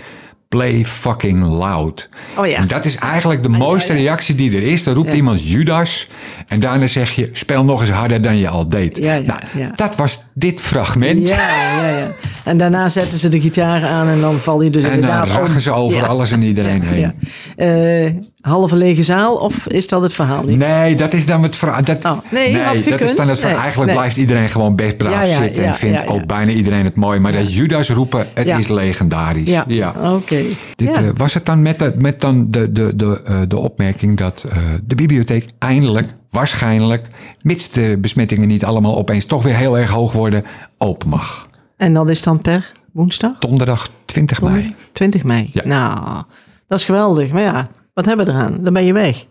Play 0.49 0.85
fucking 0.85 1.43
loud. 1.43 2.09
Oh 2.37 2.47
ja. 2.47 2.57
En 2.57 2.67
dat 2.67 2.85
is 2.85 2.97
eigenlijk 2.97 3.43
de 3.43 3.49
mooiste 3.49 3.93
reactie 3.93 4.35
die 4.35 4.57
er 4.57 4.63
is. 4.63 4.85
Dan 4.85 4.95
roept 4.95 5.15
iemand 5.15 5.51
Judas. 5.51 6.09
En 6.47 6.61
daarna 6.61 6.87
zeg 6.87 7.11
je, 7.11 7.31
speel 7.33 7.65
nog 7.65 7.81
eens 7.81 7.91
harder 7.91 8.23
dan 8.23 8.37
je 8.37 8.49
al 8.49 8.69
deed. 8.69 9.01
Nou, 9.01 9.41
ja. 9.57 9.73
Dat 9.77 9.97
was 9.97 10.19
dit 10.38 10.61
fragment. 10.61 11.29
Ja, 11.29 11.37
ja, 11.83 11.88
ja. 11.98 12.11
En 12.44 12.57
daarna 12.57 12.88
zetten 12.88 13.18
ze 13.18 13.29
de 13.29 13.40
gitaar 13.40 13.85
aan 13.85 14.09
en 14.09 14.20
dan 14.20 14.35
val 14.38 14.62
je 14.62 14.70
dus 14.70 14.85
En 14.85 14.90
dan 14.90 14.98
inderdaad 15.01 15.27
om. 15.27 15.33
rachen 15.33 15.61
ze 15.61 15.70
over 15.72 15.98
Ja. 15.98 16.07
alles 16.07 16.33
en 16.33 16.42
iedereen 16.42 16.83
heen. 16.83 16.98
Ja. 17.01 17.14
Eh, 17.57 18.12
halve 18.40 18.77
lege 18.77 19.03
zaal 19.03 19.35
of 19.37 19.66
is 19.66 19.87
dat 19.87 20.03
het 20.03 20.12
verhaal 20.12 20.42
niet? 20.42 20.59
Nee, 20.59 20.94
dat 20.94 21.12
is 21.12 21.27
dan 21.27 21.42
het 21.42 21.57
verhaal. 21.57 21.83
Dat, 21.85 22.05
Oh, 22.05 22.18
nee, 22.31 22.53
dat 22.64 22.74
is 22.74 22.83
gekund. 22.83 23.16
dan 23.16 23.29
het 23.29 23.38
verhaal. 23.38 23.53
Nee, 23.53 23.61
Eigenlijk 23.62 23.90
nee. 23.90 23.96
blijft 24.01 24.16
iedereen 24.16 24.48
gewoon 24.48 24.77
best 24.77 24.96
braaf 24.96 25.29
Ja, 25.29 25.37
zitten. 25.42 25.64
En 25.64 25.74
vindt 25.74 26.07
ook 26.07 26.27
bijna 26.27 26.51
iedereen 26.53 26.85
het 26.85 26.94
mooi. 26.96 27.18
Maar 27.20 27.33
dat 27.33 27.55
Judas 27.55 27.90
roepen, 27.90 28.27
het 28.35 28.59
is 28.59 28.68
legendarisch. 28.68 29.48
Ja, 29.66 29.92
oké. 30.05 30.42
Dit, 30.77 30.96
eh, 30.96 31.05
was 31.14 31.35
het 31.35 31.46
dan 31.46 31.62
met, 31.62 31.79
de, 31.79 31.92
met 31.96 32.20
dan 32.20 32.46
de, 32.51 32.72
de, 32.72 32.92
de, 32.96 33.20
eh, 33.24 33.40
de 33.48 33.57
opmerking 33.57 34.16
dat 34.16 34.44
de 34.87 34.94
bibliotheek 34.94 35.44
eindelijk, 35.59 36.09
waarschijnlijk, 36.31 37.07
mits 37.43 37.69
de 37.69 37.99
besmettingen 38.01 38.49
niet 38.49 38.64
allemaal 38.64 38.97
opeens 38.99 39.25
toch 39.25 39.43
weer 39.43 39.57
heel 39.57 39.79
erg 39.79 39.91
hoog 39.91 40.12
worden, 40.12 40.45
open 40.79 41.09
mag? 41.09 41.49
En 41.77 41.93
dat 41.95 42.11
is 42.11 42.23
dan 42.23 42.41
per 42.41 42.73
woensdag? 42.93 43.38
Donderdag 43.38 43.88
20 44.05 44.43
mei. 44.43 44.75
20 44.93 45.25
mei. 45.25 45.49
Ja. 45.51 45.62
Nou, 45.67 46.23
dat 46.67 46.79
is 46.79 46.85
geweldig. 46.85 47.33
Maar 47.33 47.43
ja, 47.43 47.69
wat 47.95 48.05
hebben 48.05 48.27
we 48.27 48.33
eraan? 48.33 48.59
Dan 48.61 48.73
ben 48.73 48.85
je 48.85 48.93
weg. 48.93 49.27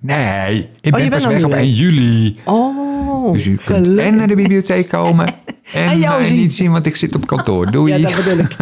Nee, 0.00 0.58
ik 0.80 0.84
je 0.84 0.90
ben 0.90 1.08
pas 1.10 1.26
weg 1.26 1.44
op 1.44 1.50
weg. 1.50 1.60
1 1.60 1.72
juli. 1.72 2.36
Oh, 2.44 3.32
Dus 3.32 3.46
u 3.46 3.54
kunt 3.54 3.86
gelukkig. 3.86 4.06
en 4.06 4.16
naar 4.16 4.26
de 4.26 4.34
bibliotheek 4.34 4.88
komen 4.88 5.34
en, 5.72 5.88
En 5.88 5.98
jou 5.98 6.24
zien. 6.24 6.36
niet 6.36 6.54
zien, 6.54 6.70
want 6.72 6.86
ik 6.86 6.96
zit 6.96 7.14
op 7.14 7.26
kantoor. 7.26 7.70
Doei. 7.70 7.96
Ja, 7.98 8.08
dat 8.08 8.24
bedoel 8.24 8.38
ik. 8.38 8.56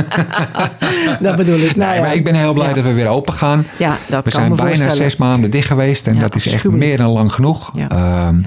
dat 1.26 1.36
bedoel 1.36 1.58
ik. 1.58 1.76
Nou 1.76 1.88
Nee, 1.90 1.94
ja. 2.00 2.00
maar 2.06 2.14
ik 2.14 2.24
ben 2.24 2.34
heel 2.34 2.52
blij 2.52 2.68
Ja. 2.68 2.74
dat 2.74 2.84
we 2.84 2.92
weer 2.92 3.08
open 3.08 3.32
gaan. 3.32 3.64
Ja, 3.78 3.98
dat 4.08 4.24
we 4.24 4.30
kan 4.30 4.40
zijn 4.40 4.50
me 4.50 4.56
bijna 4.62 4.88
zes 4.90 5.16
maanden 5.16 5.50
dicht 5.50 5.66
geweest 5.66 6.06
en 6.06 6.14
Ja, 6.14 6.20
dat 6.20 6.34
is 6.34 6.46
echt 6.52 6.68
meer 6.68 6.96
dan 6.96 7.10
lang 7.10 7.32
genoeg. 7.32 7.72
Ehm. 7.88 8.40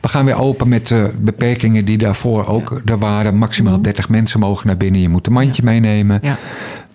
We 0.00 0.08
gaan 0.08 0.24
weer 0.24 0.38
open 0.40 0.68
met 0.68 0.86
de 0.86 1.10
beperkingen 1.20 1.84
die 1.84 1.98
daarvoor 1.98 2.46
ook 2.46 2.80
er 2.84 2.98
waren. 2.98 3.36
Maximaal 3.38 3.82
30 3.82 4.08
mensen 4.08 4.40
mogen 4.40 4.66
naar 4.66 4.76
binnen. 4.76 5.00
Je 5.00 5.08
moet 5.08 5.26
een 5.26 5.32
mandje 5.32 5.62
meenemen. 5.62 6.16
Mhm. 6.16 6.26
Ja. 6.26 6.36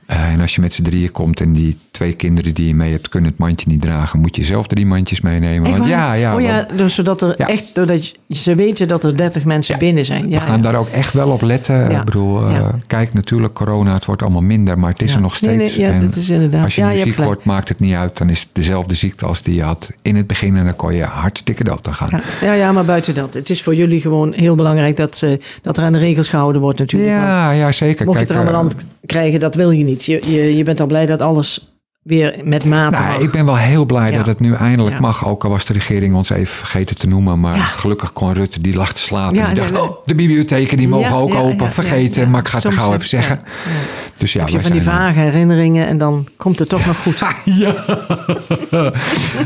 Eh, 0.06 0.32
en 0.32 0.42
als 0.42 0.56
je 0.56 0.62
met 0.62 0.74
z'n 0.74 0.82
drieën 0.84 1.12
komt 1.12 1.40
en 1.42 1.54
die 1.54 1.78
twee 1.94 2.14
kinderen 2.14 2.54
die 2.54 2.68
je 2.68 2.76
mee 2.76 2.92
hebt 2.92 3.10
kunnen 3.10 3.30
het 3.30 3.40
mandje 3.40 3.70
niet 3.70 3.82
dragen, 3.82 4.20
moet 4.20 4.36
je 4.36 4.44
zelf 4.44 4.68
drie 4.68 4.86
mandjes 4.86 5.22
meenemen. 5.22 5.72
Want 5.72 5.88
ja, 5.88 6.14
ja, 6.14 6.36
oh 6.36 6.42
ja, 6.42 6.66
want 6.68 6.78
dus 6.78 6.96
zodat 6.96 7.22
er 7.22 7.36
Ja. 7.38 7.48
echt, 7.48 7.72
je- 7.74 8.36
ze 8.36 8.56
weten 8.56 8.88
dat 8.88 9.04
er 9.04 9.18
30 9.18 9.46
mensen 9.46 9.74
Ja. 9.74 9.80
binnen 9.80 10.06
zijn. 10.06 10.30
Ja, 10.30 10.40
we 10.40 10.46
gaan 10.46 10.62
daar 10.62 10.76
ook 10.76 10.88
echt 10.90 11.14
wel 11.14 11.30
op 11.30 11.42
letten. 11.42 11.92
Ik 11.92 12.04
bedoel, 12.04 12.48
eh, 12.48 12.68
kijk 12.88 13.14
natuurlijk, 13.14 13.54
corona, 13.54 13.94
het 13.94 14.06
wordt 14.06 14.22
allemaal 14.22 14.42
minder, 14.42 14.80
maar 14.80 14.90
het 14.90 15.02
is 15.02 15.14
er 15.14 15.22
nog 15.22 15.42
Nee, 15.42 15.54
steeds. 15.54 15.78
nee, 15.78 15.88
ja, 15.88 15.94
En 15.94 16.00
dat 16.02 16.16
is 16.16 16.30
inderdaad. 16.30 16.64
Als 16.64 16.76
je 16.76 16.82
Ja, 16.82 16.88
nu 16.90 16.94
je 16.98 17.04
ziek 17.04 17.16
wordt, 17.18 17.44
maakt 17.44 17.70
het 17.70 17.80
niet 17.80 17.94
uit. 17.96 18.18
Dan 18.18 18.30
is 18.30 18.40
het 18.40 18.50
dezelfde 18.54 18.96
ziekte 18.96 19.26
als 19.26 19.42
die 19.42 19.56
je 19.56 19.64
had 19.64 19.90
in 20.02 20.16
het 20.16 20.28
begin 20.28 20.56
en 20.56 20.66
dan 20.66 20.76
kon 20.76 20.94
je 20.96 21.04
hartstikke 21.04 21.64
dood 21.64 21.88
aan 21.88 21.94
gaan. 21.94 22.22
Ja, 22.42 22.54
ja, 22.54 22.72
maar 22.72 22.86
buiten 22.86 23.14
dat. 23.14 23.34
Het 23.34 23.50
is 23.50 23.62
voor 23.64 23.76
jullie 23.76 24.02
gewoon 24.02 24.34
heel 24.34 24.56
belangrijk 24.56 24.98
dat, 24.98 25.18
ze, 25.18 25.40
dat 25.62 25.78
er 25.78 25.84
aan 25.84 25.92
de 25.94 26.00
regels 26.00 26.30
gehouden 26.30 26.62
wordt 26.62 26.80
natuurlijk. 26.80 27.12
Ja, 27.12 27.52
ja, 27.52 27.72
zeker. 27.72 28.06
mocht 28.06 28.20
je 28.20 28.26
Kijk, 28.26 28.38
het 28.40 28.48
er 28.48 28.54
allemaal 28.54 28.72
aan 28.72 28.78
krijgen, 29.06 29.40
dat 29.40 29.56
wil 29.56 29.72
je 29.72 29.84
niet. 29.84 30.06
Je, 30.06 30.22
je, 30.32 30.56
je 30.58 30.64
bent 30.64 30.80
al 30.80 30.88
blij 30.88 31.06
dat 31.06 31.22
alles 31.22 31.68
weer 32.04 32.36
met 32.44 32.66
mate 32.66 32.98
Nou, 33.00 33.08
mag. 33.12 33.18
ik 33.22 33.32
ben 33.32 33.46
wel 33.46 33.58
heel 33.58 33.86
blij 33.86 34.12
Ja. 34.12 34.18
dat 34.18 34.26
het 34.26 34.40
nu 34.40 34.54
eindelijk 34.54 34.96
Ja. 34.96 35.02
mag. 35.02 35.28
Ook 35.28 35.44
al 35.44 35.50
was 35.50 35.66
de 35.66 35.74
regering 35.74 36.16
ons 36.16 36.30
even 36.30 36.56
vergeten 36.56 36.98
te 36.98 37.08
noemen. 37.08 37.40
Maar 37.40 37.56
Ja. 37.56 37.62
gelukkig 37.64 38.14
kon 38.14 38.34
Rutte, 38.34 38.62
die 38.62 38.76
lag 38.76 38.94
te 38.94 39.02
slapen. 39.02 39.46
Die 39.46 39.54
dacht, 39.54 39.80
oh, 39.80 39.98
de 40.06 40.16
bibliotheken 40.16 40.78
die 40.78 40.88
mogen 40.88 41.16
ook 41.18 41.34
open. 41.36 41.72
vergeten, 41.72 42.30
maar 42.30 42.40
ik 42.40 42.48
ga 42.48 42.56
het 42.56 42.66
er 42.66 42.74
gauw 42.74 42.94
even 42.94 43.08
zeggen. 43.08 43.40
Dus 44.18 44.34
ja, 44.34 44.40
heb 44.40 44.50
je 44.50 44.62
van 44.62 44.72
die 44.72 44.82
zijn- 44.82 44.96
vage 44.96 45.20
herinneringen 45.20 45.88
en 45.88 45.98
dan 45.98 46.28
komt 46.38 46.60
het 46.60 46.70
toch 46.70 46.86
nog 46.86 46.98
goed. 46.98 47.22
Ja. 47.46 47.76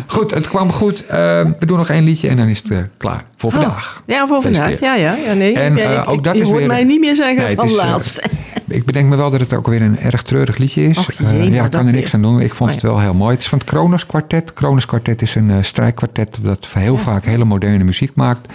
goed, 0.07 0.33
het 0.33 0.47
kwam 0.47 0.71
goed. 0.71 1.05
Eh, 1.05 1.17
we 1.59 1.65
doen 1.65 1.77
nog 1.77 1.89
één 1.89 2.03
liedje 2.03 2.27
en 2.27 2.37
dan 2.37 2.47
is 2.47 2.57
het 2.63 2.71
eh, 2.71 2.77
klaar 2.97 3.23
voor 3.35 3.51
vandaag. 3.51 3.97
Oh, 4.01 4.15
ja, 4.15 4.27
voor 4.27 4.41
Deze 4.41 4.53
vandaag. 4.53 4.77
keer. 4.79 4.87
Ja, 4.87 4.95
ja, 4.95 5.15
ja, 5.27 5.33
nee. 5.33 5.53
En, 5.53 5.77
eh, 5.77 5.91
ik- 5.91 6.09
ook 6.09 6.23
dat 6.23 6.33
je 6.35 6.39
is 6.41 6.45
hoort 6.47 6.59
weer- 6.59 6.67
mij 6.67 6.83
niet 6.83 6.99
meer 6.99 7.15
zeggen 7.15 7.43
Nee, 7.43 7.55
van 7.55 7.67
eh, 7.67 7.73
laatst. 7.73 8.21
Ik 8.67 8.85
bedenk 8.85 9.09
me 9.09 9.15
wel 9.15 9.29
dat 9.31 9.39
het 9.39 9.53
ook 9.53 9.67
weer 9.67 9.81
een 9.81 9.99
erg 9.99 10.21
treurig 10.21 10.57
liedje 10.57 10.83
is. 10.83 10.97
Och, 10.97 11.11
jee, 11.11 11.27
Eh, 11.27 11.33
nou, 11.33 11.51
ja, 11.53 11.65
ik 11.65 11.71
kan 11.71 11.87
er 11.87 11.93
niks 11.93 12.13
aan 12.13 12.21
doen. 12.21 12.39
Ik 12.39 12.53
vond 12.53 12.71
het 12.71 12.81
wel 12.81 12.99
heel 12.99 13.13
mooi. 13.13 13.31
Het 13.31 13.41
is 13.41 13.49
van 13.49 13.57
het 13.59 13.67
Kronos 13.67 14.05
Quartet. 14.05 14.53
Kronos 14.53 14.85
Quartet 14.85 15.21
is 15.21 15.35
een 15.35 15.49
eh 15.51 15.57
strijkkwartet 15.61 16.39
dat 16.41 16.67
heel 16.73 16.97
vaak 16.97 17.25
hele 17.25 17.45
moderne 17.45 17.83
muziek 17.83 18.15
maakt. 18.15 18.53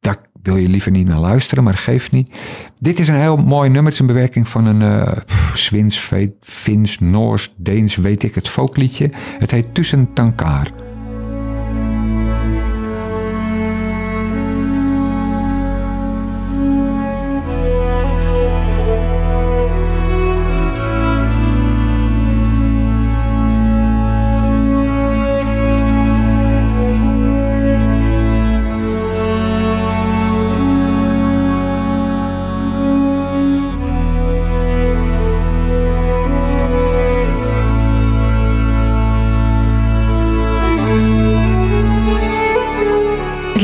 Daar 0.00 0.16
wil 0.42 0.56
je 0.56 0.68
liever 0.68 0.90
niet 0.90 1.06
naar 1.08 1.18
luisteren, 1.18 1.64
maar 1.64 1.74
geeft 1.76 2.12
niet. 2.12 2.30
Dit 2.80 2.98
is 2.98 3.08
een 3.08 3.20
heel 3.20 3.36
mooi 3.36 3.64
nummer. 3.68 3.84
Het 3.84 3.92
is 3.92 3.98
een 4.00 4.06
bewerking 4.14 4.48
van 4.48 4.66
een 4.66 4.82
eh 4.82 5.16
Swins, 5.54 6.10
Fins, 6.40 6.98
Noors, 6.98 7.54
Deens, 7.56 7.96
weet 7.96 8.22
ik 8.22 8.34
het, 8.34 8.48
folkliedje. 8.48 9.10
Het 9.38 9.50
heet 9.50 9.74
Tussen 9.74 10.12
Tankar. 10.14 10.70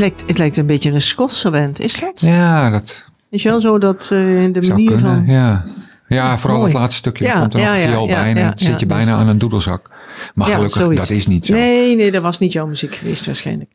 Lijkt, 0.03 0.23
het 0.27 0.37
lijkt 0.37 0.57
een 0.57 0.65
beetje 0.65 0.91
een 0.91 1.01
Schotse 1.01 1.49
band, 1.49 1.79
is 1.79 1.99
dat? 1.99 2.21
Ja, 2.21 2.69
dat 2.69 3.05
Is 3.29 3.43
wel 3.43 3.59
zo 3.61 3.77
dat 3.77 4.01
eh, 4.03 4.09
de 4.09 4.49
zou 4.59 4.67
manier 4.67 4.91
kunnen. 4.91 4.99
van... 5.25 5.33
Ja. 5.35 5.65
ja, 6.07 6.37
vooral 6.37 6.59
Mooi. 6.59 6.71
het 6.71 6.79
laatste 6.79 6.97
stukje. 6.97 7.25
Ja, 7.25 7.39
komt 7.39 7.53
er 7.53 7.59
nog 7.59 7.69
ja, 7.69 7.75
een 7.75 7.81
ja, 7.81 7.87
viool 7.87 8.07
ja, 8.07 8.13
bij 8.15 8.29
en 8.31 8.37
ja, 8.37 8.43
dan 8.47 8.53
zit 8.57 8.67
ja, 8.69 8.75
je 8.79 8.85
bijna 8.85 9.15
aan 9.15 9.27
een 9.27 9.37
doedelzak. 9.37 9.89
Maar 10.33 10.47
Ja, 10.47 10.53
gelukkig, 10.53 10.81
zoiets. 10.81 11.01
dat 11.01 11.09
is 11.09 11.27
niet 11.27 11.45
zo. 11.45 11.53
Nee, 11.53 11.95
nee, 11.95 12.11
dat 12.11 12.21
was 12.21 12.39
niet 12.39 12.51
jouw 12.53 12.67
muziek 12.67 12.95
geweest 12.95 13.25
waarschijnlijk. 13.25 13.69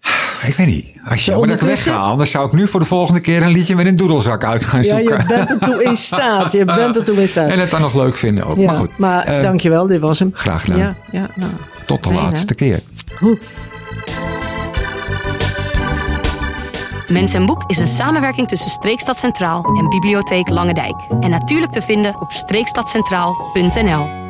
Ik 0.47 0.55
weet 0.57 0.67
niet. 0.67 0.87
Als 1.09 1.25
je 1.25 1.31
maar 1.31 1.41
dat 1.41 1.51
ik 1.51 1.61
ondertussen- 1.61 1.93
wegga, 1.93 2.07
anders 2.07 2.31
zou 2.31 2.47
ik 2.47 2.53
nu 2.53 2.69
voor 2.69 2.81
de 2.81 2.87
volgende 2.87 3.21
keer 3.21 3.43
een 3.43 3.51
liedje 3.53 3.75
met 3.75 3.87
een 3.87 3.97
doedelzak 3.97 4.45
uit 4.45 4.65
gaan 4.65 4.83
Ja, 4.83 4.97
zoeken. 4.97 5.19
je 5.19 5.25
bent 5.27 5.51
er 5.51 5.59
toe 5.59 5.83
in 5.83 5.97
staat. 6.11 6.53
Je 6.53 6.65
bent 6.65 6.97
er 6.97 7.05
toe 7.05 7.23
in 7.23 7.29
staat. 7.29 7.51
En 7.51 7.59
het 7.59 7.71
dan 7.71 7.81
nog 7.81 7.95
leuk 7.95 8.15
vinden 8.15 8.45
ook. 8.47 8.57
ja, 8.57 8.67
maar 8.67 8.75
goed, 8.75 8.99
maar 8.99 9.25
eh, 9.25 9.43
dankjewel, 9.43 9.87
dit 9.87 10.01
was 10.01 10.19
hem. 10.19 10.31
graag 10.33 10.61
gedaan. 10.65 10.79
Ja, 10.79 10.95
ja, 11.11 11.29
nou. 11.37 11.53
tot 11.87 12.03
de 12.03 12.09
fijn, 12.09 12.21
hè? 12.21 12.25
laatste 12.25 12.55
keer. 12.55 12.81
Mens 17.09 17.35
en 17.35 17.47
Boek 17.47 17.63
is 17.67 17.79
een 17.79 17.87
samenwerking 17.87 18.49
tussen 18.49 18.71
Streekstad 18.71 19.17
Centraal 19.17 19.65
en 19.65 19.89
Bibliotheek 19.89 20.49
Lange 20.49 20.75
Dijk. 20.75 21.07
En 21.21 21.31
natuurlijk 21.31 21.73
te 21.73 21.83
vinden 21.83 22.21
op 22.21 22.33
streekstadcentraal.nl. 22.33 24.28